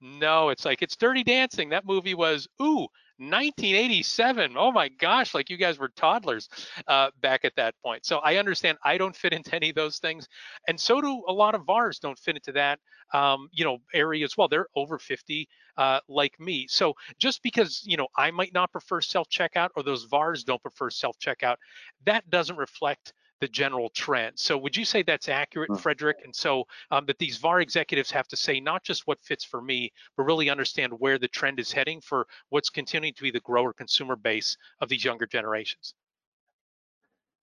[0.00, 1.70] no, it's like it's Dirty Dancing.
[1.70, 4.54] That movie was ooh 1987.
[4.56, 6.48] Oh my gosh, like you guys were toddlers
[6.88, 8.04] uh, back at that point.
[8.04, 10.28] So I understand I don't fit into any of those things,
[10.68, 12.78] and so do a lot of VARs don't fit into that
[13.12, 14.48] um, you know area as well.
[14.48, 16.66] They're over 50 uh, like me.
[16.68, 20.62] So just because you know I might not prefer self checkout or those VARs don't
[20.62, 21.56] prefer self checkout,
[22.04, 23.12] that doesn't reflect
[23.44, 24.38] the general trend.
[24.38, 25.78] So would you say that's accurate, mm.
[25.78, 26.22] Frederick?
[26.24, 29.60] And so um, that these VAR executives have to say not just what fits for
[29.60, 33.40] me, but really understand where the trend is heading for what's continuing to be the
[33.40, 35.92] grower consumer base of these younger generations.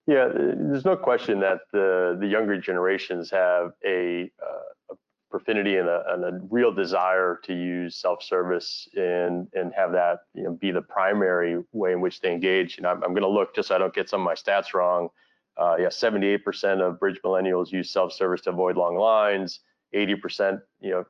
[0.08, 5.88] Yeah, there's no question that the the younger generations have a, uh, a affinity and
[5.88, 10.72] a, and a, real desire to use self-service and and have that you know be
[10.72, 12.82] the primary way in which they engage.
[12.82, 14.74] Know, I'm, I'm going to look just so I don't get some of my stats
[14.74, 15.10] wrong.
[15.58, 19.60] Uh, yeah, 78% of bridge millennials use self-service to avoid long lines.
[19.94, 21.06] 80%, you know,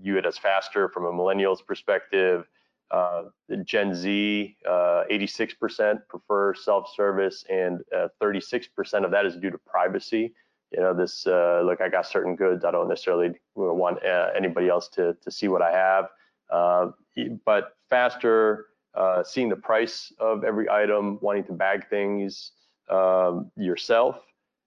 [0.00, 2.46] view it as faster from a millennials perspective.
[2.90, 3.24] Uh,
[3.64, 7.80] Gen Z, uh, 86% prefer self-service, and
[8.20, 10.34] 36% uh, of that is due to privacy.
[10.72, 12.64] You know, this uh, look, I got certain goods.
[12.64, 16.08] I don't necessarily want uh, anybody else to to see what I have.
[17.44, 18.66] but faster,
[19.24, 22.52] seeing the price of every item, wanting to bag things
[22.92, 24.16] um, yourself,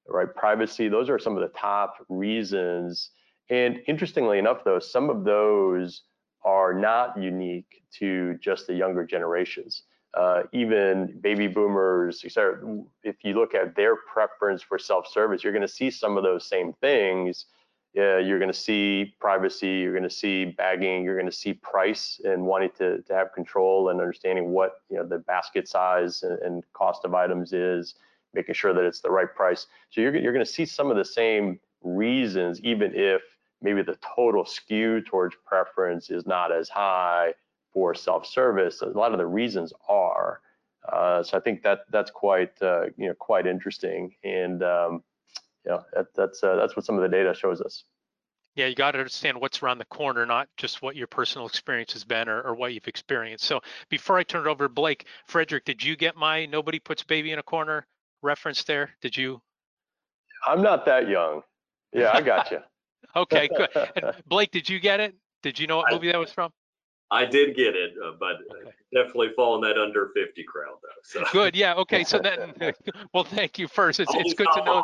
[0.08, 0.34] right?
[0.34, 3.12] Privacy, those are some of the top reasons.
[3.50, 6.02] And interestingly enough, though, some of those
[6.44, 9.84] are not unique to just the younger generations.
[10.16, 12.84] Uh, even baby boomers, etc.
[13.04, 16.48] If you look at their preference for self-service, you're going to see some of those
[16.48, 17.46] same things.
[17.94, 22.20] You're going to see privacy, you're going to see bagging, you're going to see price
[22.26, 26.40] and wanting to, to have control and understanding what you know the basket size and,
[26.40, 27.96] and cost of items is
[28.36, 29.68] making sure that it's the right price.
[29.90, 33.22] So you're, you're going to see some of the same reasons, even if
[33.62, 37.34] maybe the total skew towards preference is not as high
[37.74, 38.82] for self-service.
[38.82, 40.42] A lot of the reasons are.
[40.88, 45.04] Uh, so I think that that's quite uh, you know quite interesting, and um,
[45.66, 47.84] know that, that's uh, that's what some of the data shows us.
[48.56, 51.92] Yeah, you got to understand what's around the corner, not just what your personal experience
[51.92, 53.44] has been or, or, what you've experienced.
[53.44, 57.04] So before I turn it over to Blake, Frederick, did you get my nobody puts
[57.04, 57.86] baby in a corner
[58.26, 58.90] reference there?
[59.02, 59.42] Did you?
[60.46, 61.42] I'm not that young.
[61.94, 62.60] Yeah, I got you.
[63.16, 63.70] okay, good.
[63.96, 65.16] And Blake, did you get it?
[65.44, 66.52] Did you know what movie I, that was from?
[67.12, 68.72] I did get it, uh, but okay.
[68.94, 71.22] definitely falling that under 50 crowd though.
[71.22, 71.24] So.
[71.32, 71.56] Good.
[71.56, 71.76] Yeah.
[71.76, 72.04] Okay.
[72.04, 72.74] So then,
[73.14, 74.00] well, thank you first.
[74.00, 74.84] It's, it's good to know.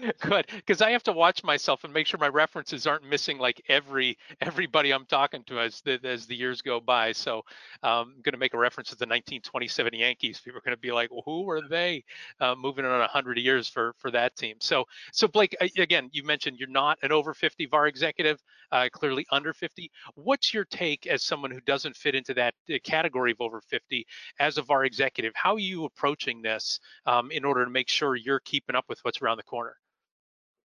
[0.20, 3.62] Good, because I have to watch myself and make sure my references aren't missing like
[3.68, 7.12] every everybody I'm talking to as the as the years go by.
[7.12, 7.38] So
[7.82, 10.40] um, I'm going to make a reference to the 1927 Yankees.
[10.40, 12.02] People are going to be like, well, who were they?
[12.40, 14.56] Uh, moving on 100 years for for that team.
[14.60, 18.40] So so Blake, again, you mentioned you're not an over 50 VAR executive,
[18.72, 19.90] uh, clearly under 50.
[20.14, 24.06] What's your take as someone who doesn't fit into that uh, category of over 50
[24.40, 25.32] as a VAR executive?
[25.36, 28.98] How are you approaching this um, in order to make sure you're keeping up with
[29.02, 29.76] what's around the corner?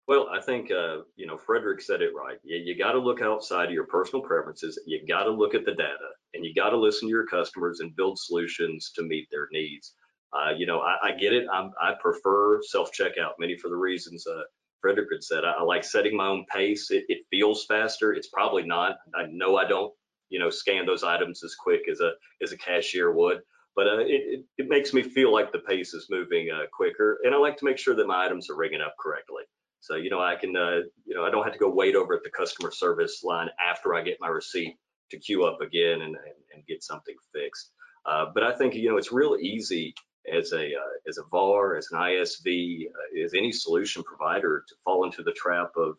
[0.07, 2.37] Well, I think uh, you know Frederick said it right.
[2.43, 4.77] You, you got to look outside of your personal preferences.
[4.85, 7.79] You got to look at the data, and you got to listen to your customers
[7.79, 9.93] and build solutions to meet their needs.
[10.33, 11.45] Uh, you know, I, I get it.
[11.51, 14.41] I'm, i prefer self checkout, many for the reasons uh,
[14.81, 15.45] Frederick had said.
[15.45, 16.91] I, I, like setting my own pace.
[16.91, 18.13] It, it, feels faster.
[18.13, 18.97] It's probably not.
[19.15, 19.93] I know I don't,
[20.29, 23.41] you know, scan those items as quick as a as a cashier would,
[23.75, 27.19] but uh, it, it, it makes me feel like the pace is moving uh, quicker,
[27.23, 29.43] and I like to make sure that my items are ringing up correctly.
[29.83, 32.13] So, you know, I can, uh, you know, I don't have to go wait over
[32.13, 34.77] at the customer service line after I get my receipt
[35.11, 37.71] to queue up again and, and, and get something fixed.
[38.05, 39.93] Uh, but I think, you know, it's real easy
[40.33, 44.75] as a uh, as a VAR, as an ISV, uh, as any solution provider to
[44.85, 45.97] fall into the trap of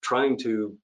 [0.00, 0.78] trying to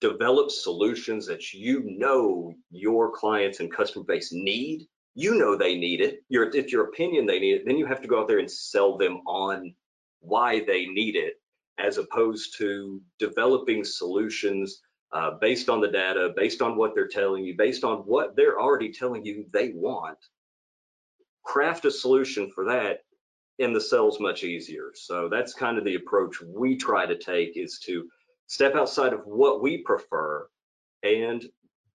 [0.00, 4.86] develop solutions that you know your clients and customer base need.
[5.14, 6.20] You know they need it.
[6.30, 7.66] Your, it's your opinion they need it.
[7.66, 9.74] Then you have to go out there and sell them on
[10.20, 11.34] why they need it
[11.78, 17.44] as opposed to developing solutions uh, based on the data, based on what they're telling
[17.44, 20.18] you, based on what they're already telling you they want.
[21.44, 23.00] Craft a solution for that
[23.58, 24.90] and the sell's much easier.
[24.94, 28.08] So that's kind of the approach we try to take is to
[28.46, 30.46] step outside of what we prefer
[31.02, 31.44] and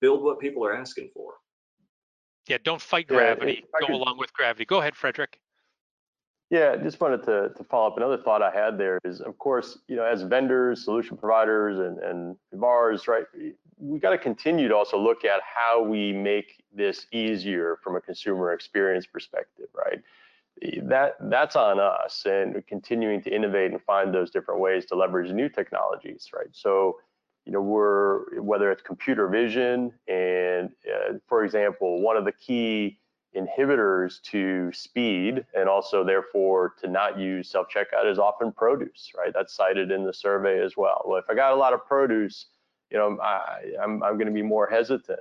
[0.01, 1.35] build what people are asking for.
[2.49, 3.65] Yeah, don't fight gravity.
[3.65, 4.65] Yeah, Go could, along with gravity.
[4.65, 5.41] Go ahead, Frederick.
[6.49, 7.97] Yeah, just wanted to, to follow up.
[7.97, 11.99] Another thought I had there is, of course, you know, as vendors, solution providers, and,
[11.99, 13.25] and VARs, right,
[13.79, 18.01] we got to continue to also look at how we make this easier from a
[18.01, 20.01] consumer experience perspective, right?
[20.85, 25.31] That that's on us, and continuing to innovate and find those different ways to leverage
[25.31, 26.49] new technologies, right?
[26.53, 26.99] So,
[27.45, 32.99] you know, we're whether it's computer vision, and uh, for example, one of the key
[33.37, 39.33] inhibitors to speed and also therefore to not use self-checkout is often produce, right?
[39.35, 41.03] That's cited in the survey as well.
[41.07, 42.47] Well, if I got a lot of produce,
[42.91, 45.21] you know, I, I'm, I'm going to be more hesitant.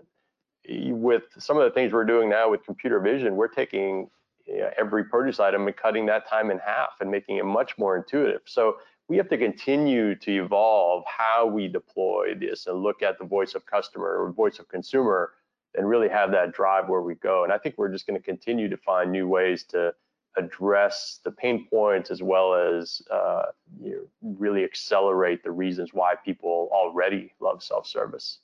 [0.68, 4.10] With some of the things we're doing now with computer vision, we're taking
[4.48, 7.78] you know, every produce item and cutting that time in half and making it much
[7.78, 8.42] more intuitive.
[8.46, 13.26] So we have to continue to evolve how we deploy this and look at the
[13.26, 15.34] voice of customer or voice of consumer
[15.78, 17.44] and really have that drive where we go.
[17.44, 19.94] And I think we're just going to continue to find new ways to
[20.38, 23.44] address the pain points as well as uh,
[23.82, 28.40] you know, really accelerate the reasons why people already love self-service.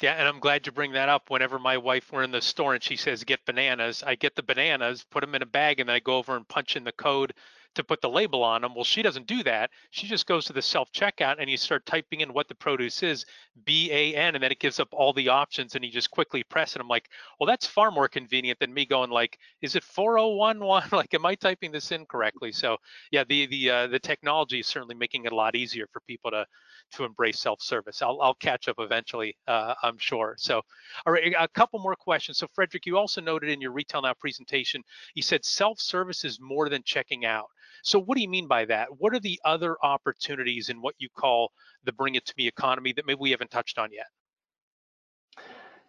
[0.00, 1.30] Yeah, and I'm glad you bring that up.
[1.30, 4.42] Whenever my wife we're in the store and she says get bananas, I get the
[4.42, 6.92] bananas, put them in a bag, and then I go over and punch in the
[6.92, 7.34] code
[7.74, 8.74] to put the label on them.
[8.74, 9.70] Well, she doesn't do that.
[9.90, 13.02] She just goes to the self checkout and you start typing in what the produce
[13.02, 13.24] is,
[13.64, 16.42] B A N, and then it gives up all the options and you just quickly
[16.44, 16.80] press it.
[16.80, 17.08] I'm like,
[17.38, 20.90] well, that's far more convenient than me going like, is it 4011?
[20.92, 22.52] like, am I typing this in correctly?
[22.52, 22.76] So
[23.10, 26.30] yeah, the the uh, the technology is certainly making it a lot easier for people
[26.30, 26.46] to
[26.92, 28.02] to embrace self-service.
[28.02, 30.34] I'll, I'll catch up eventually, uh, I'm sure.
[30.38, 30.60] So,
[31.06, 32.38] all right, a couple more questions.
[32.38, 34.82] So, Frederick, you also noted in your Retail Now presentation,
[35.14, 37.46] you said self-service is more than checking out.
[37.82, 38.88] So what do you mean by that?
[38.98, 41.52] What are the other opportunities in what you call
[41.84, 44.06] the bring it to me economy that maybe we haven't touched on yet?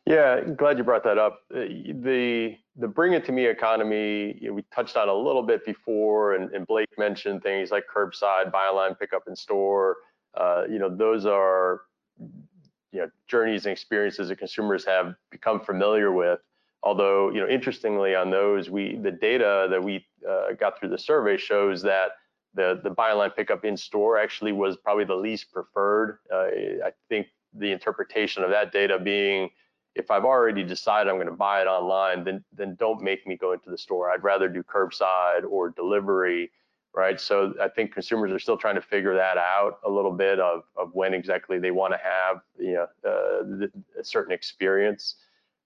[0.05, 1.39] Yeah, glad you brought that up.
[1.53, 5.43] Uh, the the bring it to me economy, you know, we touched on a little
[5.43, 9.97] bit before, and, and, Blake mentioned things like curbside, buy online, pick up in store.
[10.33, 11.83] Uh, you know, those are
[12.19, 16.39] you know journeys and experiences that consumers have become familiar with.
[16.83, 20.97] Although, you know, interestingly on those, we the data that we uh, got through the
[20.97, 22.11] survey shows that
[22.53, 26.19] the the buy online pickup in store actually was probably the least preferred.
[26.31, 29.49] Uh, I think the interpretation of that data being
[29.95, 33.37] if I've already decided I'm going to buy it online, then then don't make me
[33.37, 34.11] go into the store.
[34.11, 36.51] I'd rather do curbside or delivery,
[36.95, 37.19] right?
[37.19, 40.63] So I think consumers are still trying to figure that out a little bit of
[40.75, 43.67] of when exactly they want to have you know uh,
[43.99, 45.15] a certain experience.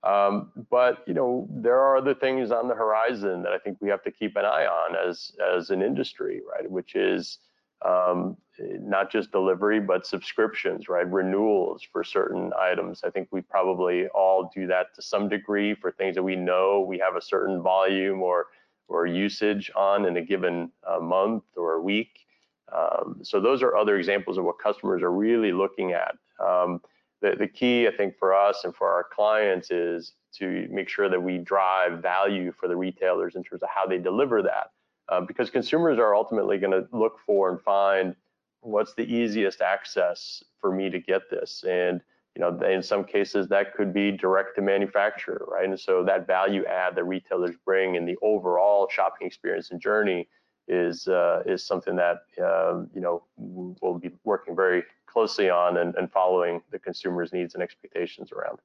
[0.03, 3.89] Um, but you know, there are other things on the horizon that I think we
[3.89, 6.69] have to keep an eye on as as an industry, right?
[6.69, 7.39] Which is
[7.85, 11.09] um, not just delivery, but subscriptions, right?
[11.09, 13.03] Renewals for certain items.
[13.03, 16.81] I think we probably all do that to some degree for things that we know
[16.81, 18.47] we have a certain volume or
[18.87, 22.25] or usage on in a given uh, month or week.
[22.73, 26.15] Um, so those are other examples of what customers are really looking at.
[26.45, 26.81] Um,
[27.21, 31.09] the, the key, I think, for us and for our clients is to make sure
[31.09, 34.71] that we drive value for the retailers in terms of how they deliver that.
[35.09, 38.15] Uh, because consumers are ultimately going to look for and find
[38.61, 41.63] what's the easiest access for me to get this.
[41.67, 42.01] And
[42.35, 45.67] you know, in some cases that could be direct to manufacturer, right?
[45.67, 50.27] And so that value add that retailers bring in the overall shopping experience and journey
[50.67, 55.95] is uh, is something that um, you know we'll be working very closely on and,
[55.95, 58.59] and following the consumer's needs and expectations around.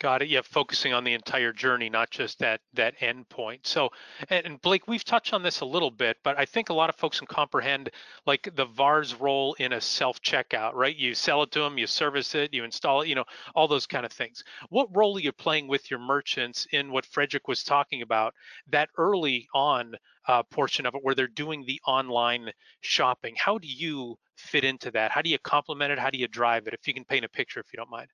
[0.00, 0.28] Got it.
[0.28, 3.64] Yeah, focusing on the entire journey, not just that that end point.
[3.64, 3.90] So,
[4.28, 6.96] and Blake, we've touched on this a little bit, but I think a lot of
[6.96, 7.90] folks can comprehend
[8.26, 10.96] like the VAR's role in a self checkout, right?
[10.96, 13.86] You sell it to them, you service it, you install it, you know, all those
[13.86, 14.42] kind of things.
[14.68, 18.34] What role are you playing with your merchants in what Frederick was talking about,
[18.70, 19.94] that early on
[20.26, 22.50] uh, portion of it where they're doing the online
[22.80, 23.36] shopping?
[23.36, 25.10] How do you fit into that?
[25.10, 25.98] How do you complement it?
[25.98, 26.74] How do you drive it?
[26.74, 28.08] If you can paint a picture, if you don't mind.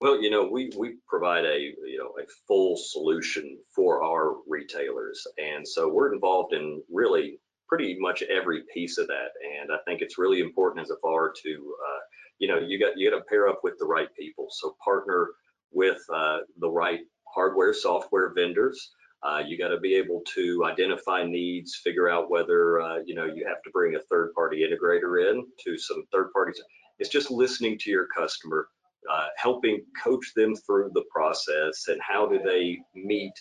[0.00, 5.26] Well, you know, we we provide a you know a full solution for our retailers,
[5.38, 7.38] and so we're involved in really
[7.68, 9.28] pretty much every piece of that.
[9.58, 12.00] And I think it's really important as a VAR to uh,
[12.38, 14.48] you know you got you got to pair up with the right people.
[14.50, 15.30] So partner
[15.72, 17.00] with uh, the right
[17.32, 18.90] hardware, software vendors.
[19.24, 23.24] Uh, you got to be able to identify needs, figure out whether uh, you know
[23.24, 26.60] you have to bring a third-party integrator in to some third parties.
[26.98, 28.68] It's just listening to your customer,
[29.10, 33.32] uh, helping coach them through the process and how do they meet,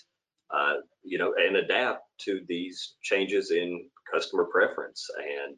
[0.51, 5.05] uh, you know, and adapt to these changes in customer preference.
[5.17, 5.57] And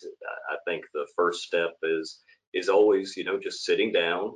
[0.50, 2.24] I think the first step is
[2.54, 4.32] is always, you know, just sitting down,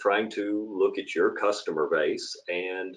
[0.00, 2.96] trying to look at your customer base and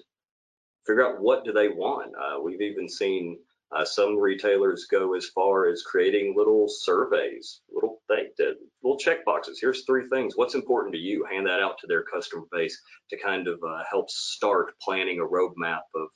[0.86, 2.12] figure out what do they want.
[2.16, 3.38] Uh, we've even seen
[3.76, 8.30] uh, some retailers go as far as creating little surveys, little thing,
[8.82, 9.58] little check boxes.
[9.60, 10.34] Here's three things.
[10.36, 11.26] What's important to you?
[11.30, 12.80] Hand that out to their customer base
[13.10, 16.08] to kind of uh, help start planning a roadmap of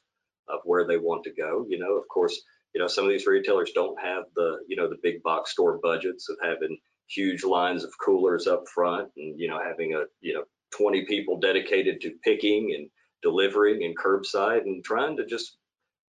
[0.49, 1.65] of where they want to go.
[1.69, 2.41] You know, of course,
[2.75, 5.79] you know some of these retailers don't have the you know the big box store
[5.83, 10.35] budgets of having huge lines of coolers up front and you know having a you
[10.35, 10.45] know
[10.77, 12.89] 20 people dedicated to picking and
[13.23, 15.57] delivering and curbside and trying to just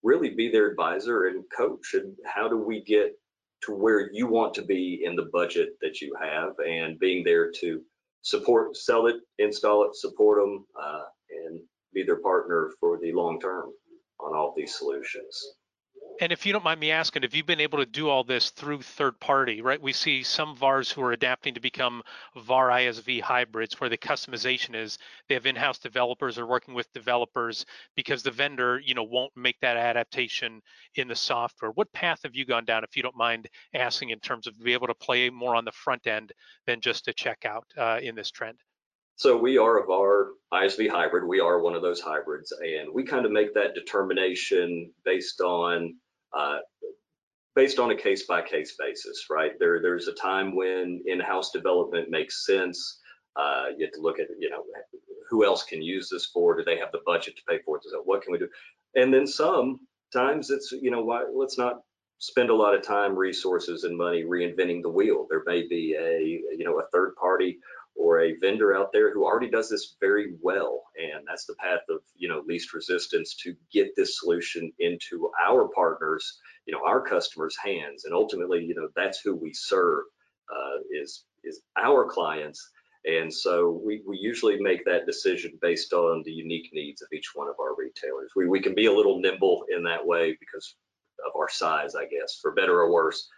[0.04, 3.14] really be their advisor and coach and how do we get
[3.64, 7.52] to where you want to be in the budget that you have and being there
[7.52, 7.82] to
[8.22, 11.04] support sell it install it support them uh,
[11.46, 11.60] and
[11.94, 13.72] be their partner for the long term
[14.20, 15.56] on all these solutions
[16.22, 18.50] and if you don't mind me asking, have you been able to do all this
[18.50, 19.82] through third party, right?
[19.82, 22.02] We see some VARs who are adapting to become
[22.36, 24.98] VAR ISV hybrids where the customization is
[25.28, 29.60] they have in-house developers or working with developers because the vendor, you know, won't make
[29.62, 30.62] that adaptation
[30.96, 31.72] in the software.
[31.72, 34.74] What path have you gone down, if you don't mind asking, in terms of be
[34.74, 36.32] able to play more on the front end
[36.66, 38.58] than just a checkout uh, in this trend?
[39.18, 41.26] So we are of our ISV hybrid.
[41.26, 45.96] We are one of those hybrids, and we kind of make that determination based on
[46.36, 46.58] uh,
[47.56, 49.54] based on a case by case basis, right?
[49.60, 53.00] There, there's a time when in-house development makes sense.
[53.36, 54.64] Uh, you have to look at, you know,
[55.30, 56.56] who else can use this for?
[56.56, 57.84] Do they have the budget to pay for it?
[57.84, 58.50] So what can we do?
[58.96, 61.82] And then sometimes it's, you know, why, let's not
[62.20, 65.28] spend a lot of time, resources, and money reinventing the wheel.
[65.30, 66.20] There may be a,
[66.58, 67.60] you know, a third party
[67.96, 71.82] or a vendor out there who already does this very well and that's the path
[71.90, 77.02] of you know least resistance to get this solution into our partners you know our
[77.02, 78.06] customers hands.
[78.06, 80.04] And ultimately you know that's who we serve
[80.50, 82.70] uh, is is our clients.
[83.06, 87.34] And so we, we usually make that decision based on the unique needs of each
[87.36, 88.32] one of our retailers.
[88.36, 90.76] We, we can be a little nimble in that way because
[91.26, 93.30] of our size i guess for better or worse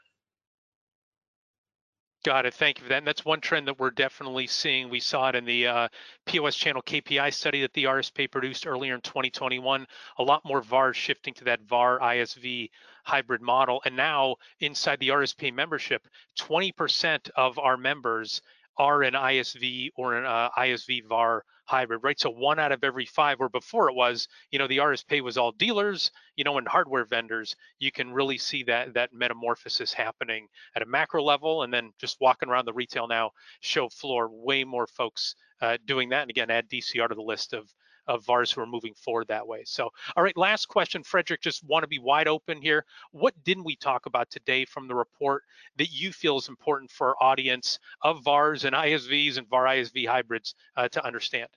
[2.28, 2.56] Got it.
[2.56, 2.98] Thank you for that.
[2.98, 4.90] And that's one trend that we're definitely seeing.
[4.90, 5.88] We saw it in the uh,
[6.26, 9.88] POS channel KPI study that the RSPA produced earlier in 2021.
[10.18, 12.70] A lot more VARs shifting to that VAR ISV
[13.06, 13.82] hybrid model.
[13.86, 16.06] And now inside the RSPA membership,
[16.38, 18.42] 20% of our members
[18.78, 22.20] are an ISV or an uh, ISV VAR hybrid, right?
[22.20, 25.38] So one out of every five, where before it was, you know, the RSPA was
[25.38, 27.56] all dealers, you know, and hardware vendors.
[27.80, 32.18] You can really see that that metamorphosis happening at a macro level, and then just
[32.22, 36.22] walking around the retail now show floor, way more folks uh, doing that.
[36.22, 37.70] And again, add DCR to the list of
[38.08, 39.64] of VARs who are moving forward that way.
[39.66, 42.86] So, all right, last question, Frederick, just want to be wide open here.
[43.12, 45.44] What didn't we talk about today from the report
[45.78, 50.08] that you feel is important for our audience of VARs and ISVs and VAR ISV
[50.08, 51.50] hybrids uh, to understand?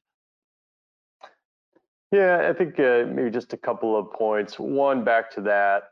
[2.12, 4.58] Yeah, I think uh, maybe just a couple of points.
[4.58, 5.84] One, back to that,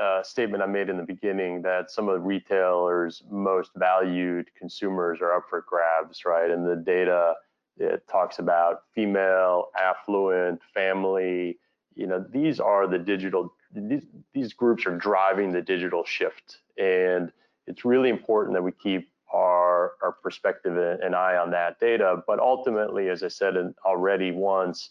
[0.00, 5.20] uh, statement I made in the beginning that some of the retailers' most valued consumers
[5.20, 6.50] are up for grabs, right?
[6.50, 7.34] And the data
[7.78, 11.58] it talks about female, affluent, family.
[11.94, 13.52] You know, these are the digital.
[13.74, 17.32] These, these groups are driving the digital shift, and
[17.66, 22.22] it's really important that we keep our our perspective and eye on that data.
[22.26, 23.54] But ultimately, as I said
[23.84, 24.90] already once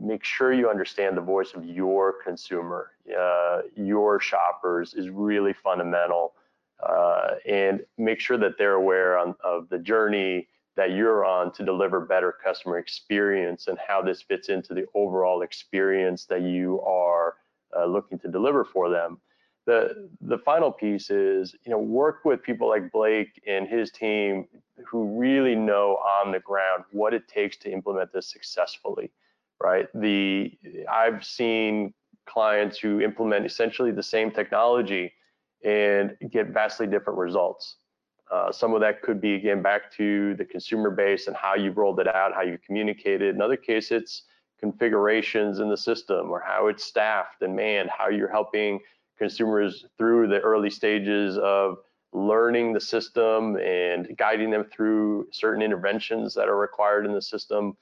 [0.00, 6.34] make sure you understand the voice of your consumer, uh, your shoppers is really fundamental.
[6.82, 10.46] Uh, and make sure that they're aware on, of the journey
[10.76, 15.42] that you're on to deliver better customer experience and how this fits into the overall
[15.42, 17.34] experience that you are
[17.76, 19.18] uh, looking to deliver for them.
[19.66, 24.46] The, the final piece is, you know, work with people like Blake and his team
[24.86, 29.10] who really know on the ground what it takes to implement this successfully
[29.64, 29.88] right?
[29.94, 30.52] The
[30.90, 31.94] I've seen
[32.26, 35.12] clients who implement essentially the same technology
[35.64, 37.76] and get vastly different results.
[38.30, 41.76] Uh, some of that could be again back to the consumer base and how you've
[41.76, 43.34] rolled it out, how you communicated.
[43.34, 44.22] In other cases, it's
[44.58, 48.80] configurations in the system or how it's staffed and manned, how you're helping
[49.18, 51.76] consumers through the early stages of
[52.12, 57.76] learning the system and guiding them through certain interventions that are required in the system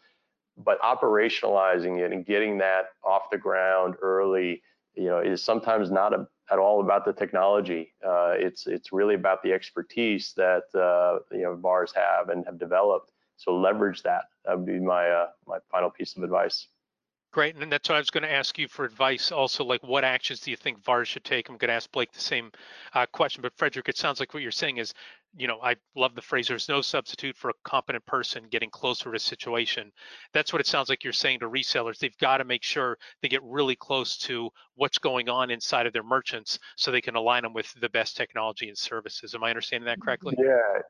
[0.56, 4.62] but operationalizing it and getting that off the ground early,
[4.94, 7.94] you know, is sometimes not a, at all about the technology.
[8.04, 12.58] Uh, it's it's really about the expertise that uh, you know VARs have and have
[12.58, 13.10] developed.
[13.36, 14.24] So leverage that.
[14.44, 16.68] That would be my uh, my final piece of advice.
[17.32, 19.32] Great, and that's what I was going to ask you for advice.
[19.32, 21.48] Also, like what actions do you think VARs should take?
[21.48, 22.52] I'm going to ask Blake the same
[22.92, 24.92] uh, question, but Frederick, it sounds like what you're saying is,
[25.34, 26.46] you know, I love the phrase.
[26.46, 29.90] There's no substitute for a competent person getting closer to a situation.
[30.34, 31.98] That's what it sounds like you're saying to resellers.
[31.98, 35.94] They've got to make sure they get really close to what's going on inside of
[35.94, 39.34] their merchants, so they can align them with the best technology and services.
[39.34, 40.34] Am I understanding that correctly?
[40.38, 40.82] Yeah,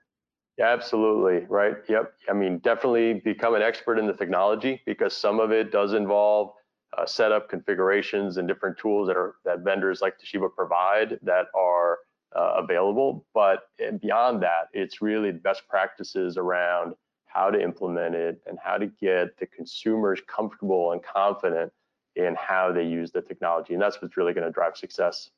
[0.59, 1.47] yeah, absolutely.
[1.49, 1.77] Right.
[1.89, 2.13] Yep.
[2.29, 6.53] I mean, definitely become an expert in the technology because some of it does involve
[6.97, 12.01] uh, setup configurations and different tools that are that vendors like Toshiba provide that are
[12.37, 13.25] uh, available.
[13.33, 13.61] But
[14.01, 16.95] beyond that, it's really best practices around
[17.25, 21.73] how to implement it and how to get the consumers comfortable and confident
[22.15, 23.73] in how they use the technology.
[23.73, 25.31] And that's what's really going to drive success.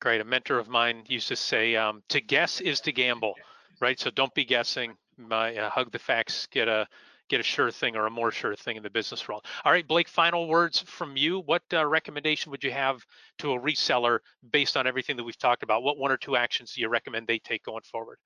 [0.00, 0.22] Great.
[0.22, 3.34] A mentor of mine used to say, um, to guess is to gamble
[3.80, 3.98] right?
[3.98, 4.96] So don't be guessing.
[5.18, 6.46] My, uh, hug the facts.
[6.50, 6.86] Get a
[7.28, 9.44] get a sure thing or a more sure thing in the business world.
[9.64, 10.08] All right, Blake.
[10.08, 11.40] Final words from you.
[11.40, 13.04] What uh, recommendation would you have
[13.38, 14.20] to a reseller
[14.52, 15.82] based on everything that we've talked about?
[15.82, 18.18] What one or two actions do you recommend they take going forward?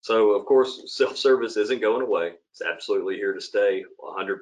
[0.00, 2.32] So of course, self-service isn't going away.
[2.52, 4.38] It's absolutely here to stay, 100%.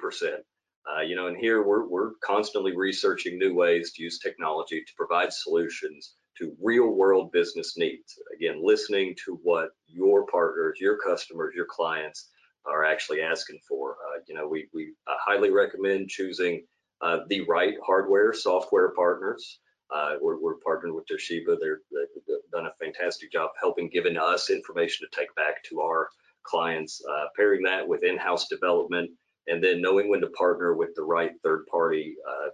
[0.87, 4.93] Uh, you know, and here we're we're constantly researching new ways to use technology to
[4.95, 8.19] provide solutions to real world business needs.
[8.35, 12.29] Again, listening to what your partners, your customers, your clients
[12.65, 13.91] are actually asking for.
[13.93, 16.65] Uh, you know, we, we highly recommend choosing
[17.01, 19.59] uh, the right hardware, software partners.
[19.93, 21.57] Uh, we're, we're partnering with Toshiba.
[21.59, 26.09] They're, they've done a fantastic job helping giving us information to take back to our
[26.43, 29.11] clients, uh, pairing that with in-house development,
[29.47, 32.47] and then knowing when to partner with the right third-party uh,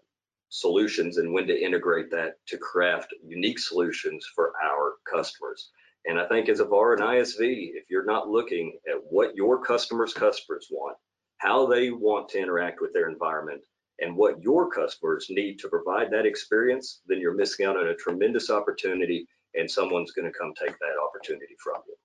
[0.51, 5.71] solutions and when to integrate that to craft unique solutions for our customers.
[6.05, 9.63] And I think as a VAR and ISV, if you're not looking at what your
[9.63, 10.97] customers' customers want,
[11.37, 13.61] how they want to interact with their environment,
[13.99, 17.95] and what your customers need to provide that experience, then you're missing out on a
[17.95, 21.95] tremendous opportunity and someone's going to come take that opportunity from you.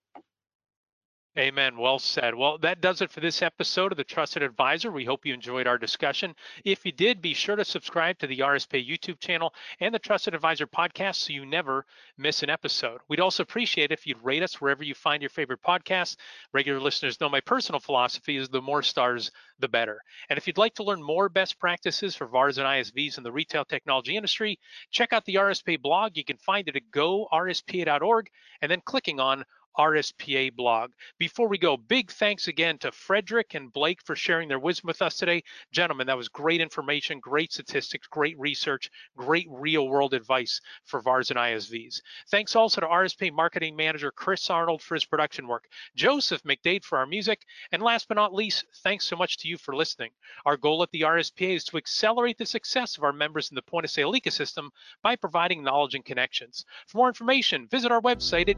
[1.38, 1.76] Amen.
[1.76, 2.34] Well said.
[2.34, 4.90] Well, that does it for this episode of The Trusted Advisor.
[4.90, 6.34] We hope you enjoyed our discussion.
[6.64, 10.34] If you did, be sure to subscribe to the RSPA YouTube channel and the Trusted
[10.34, 11.84] Advisor podcast so you never
[12.16, 13.02] miss an episode.
[13.08, 16.16] We'd also appreciate if you'd rate us wherever you find your favorite podcasts.
[16.54, 20.00] Regular listeners know my personal philosophy is the more stars, the better.
[20.30, 23.32] And if you'd like to learn more best practices for VARs and ISVs in the
[23.32, 24.58] retail technology industry,
[24.90, 26.16] check out the RSPA blog.
[26.16, 28.30] You can find it at gorspa.org
[28.62, 29.44] and then clicking on
[29.78, 30.92] RSPA blog.
[31.18, 35.02] Before we go, big thanks again to Frederick and Blake for sharing their wisdom with
[35.02, 35.42] us today.
[35.72, 41.30] Gentlemen, that was great information, great statistics, great research, great real world advice for VARs
[41.30, 42.00] and ISVs.
[42.30, 46.98] Thanks also to RSPA marketing manager Chris Arnold for his production work, Joseph McDade for
[46.98, 50.10] our music, and last but not least, thanks so much to you for listening.
[50.44, 53.62] Our goal at the RSPA is to accelerate the success of our members in the
[53.62, 54.70] point of sale ecosystem
[55.02, 56.64] by providing knowledge and connections.
[56.86, 58.56] For more information, visit our website at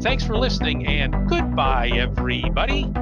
[0.00, 2.92] Thanks for listening and goodbye, everybody.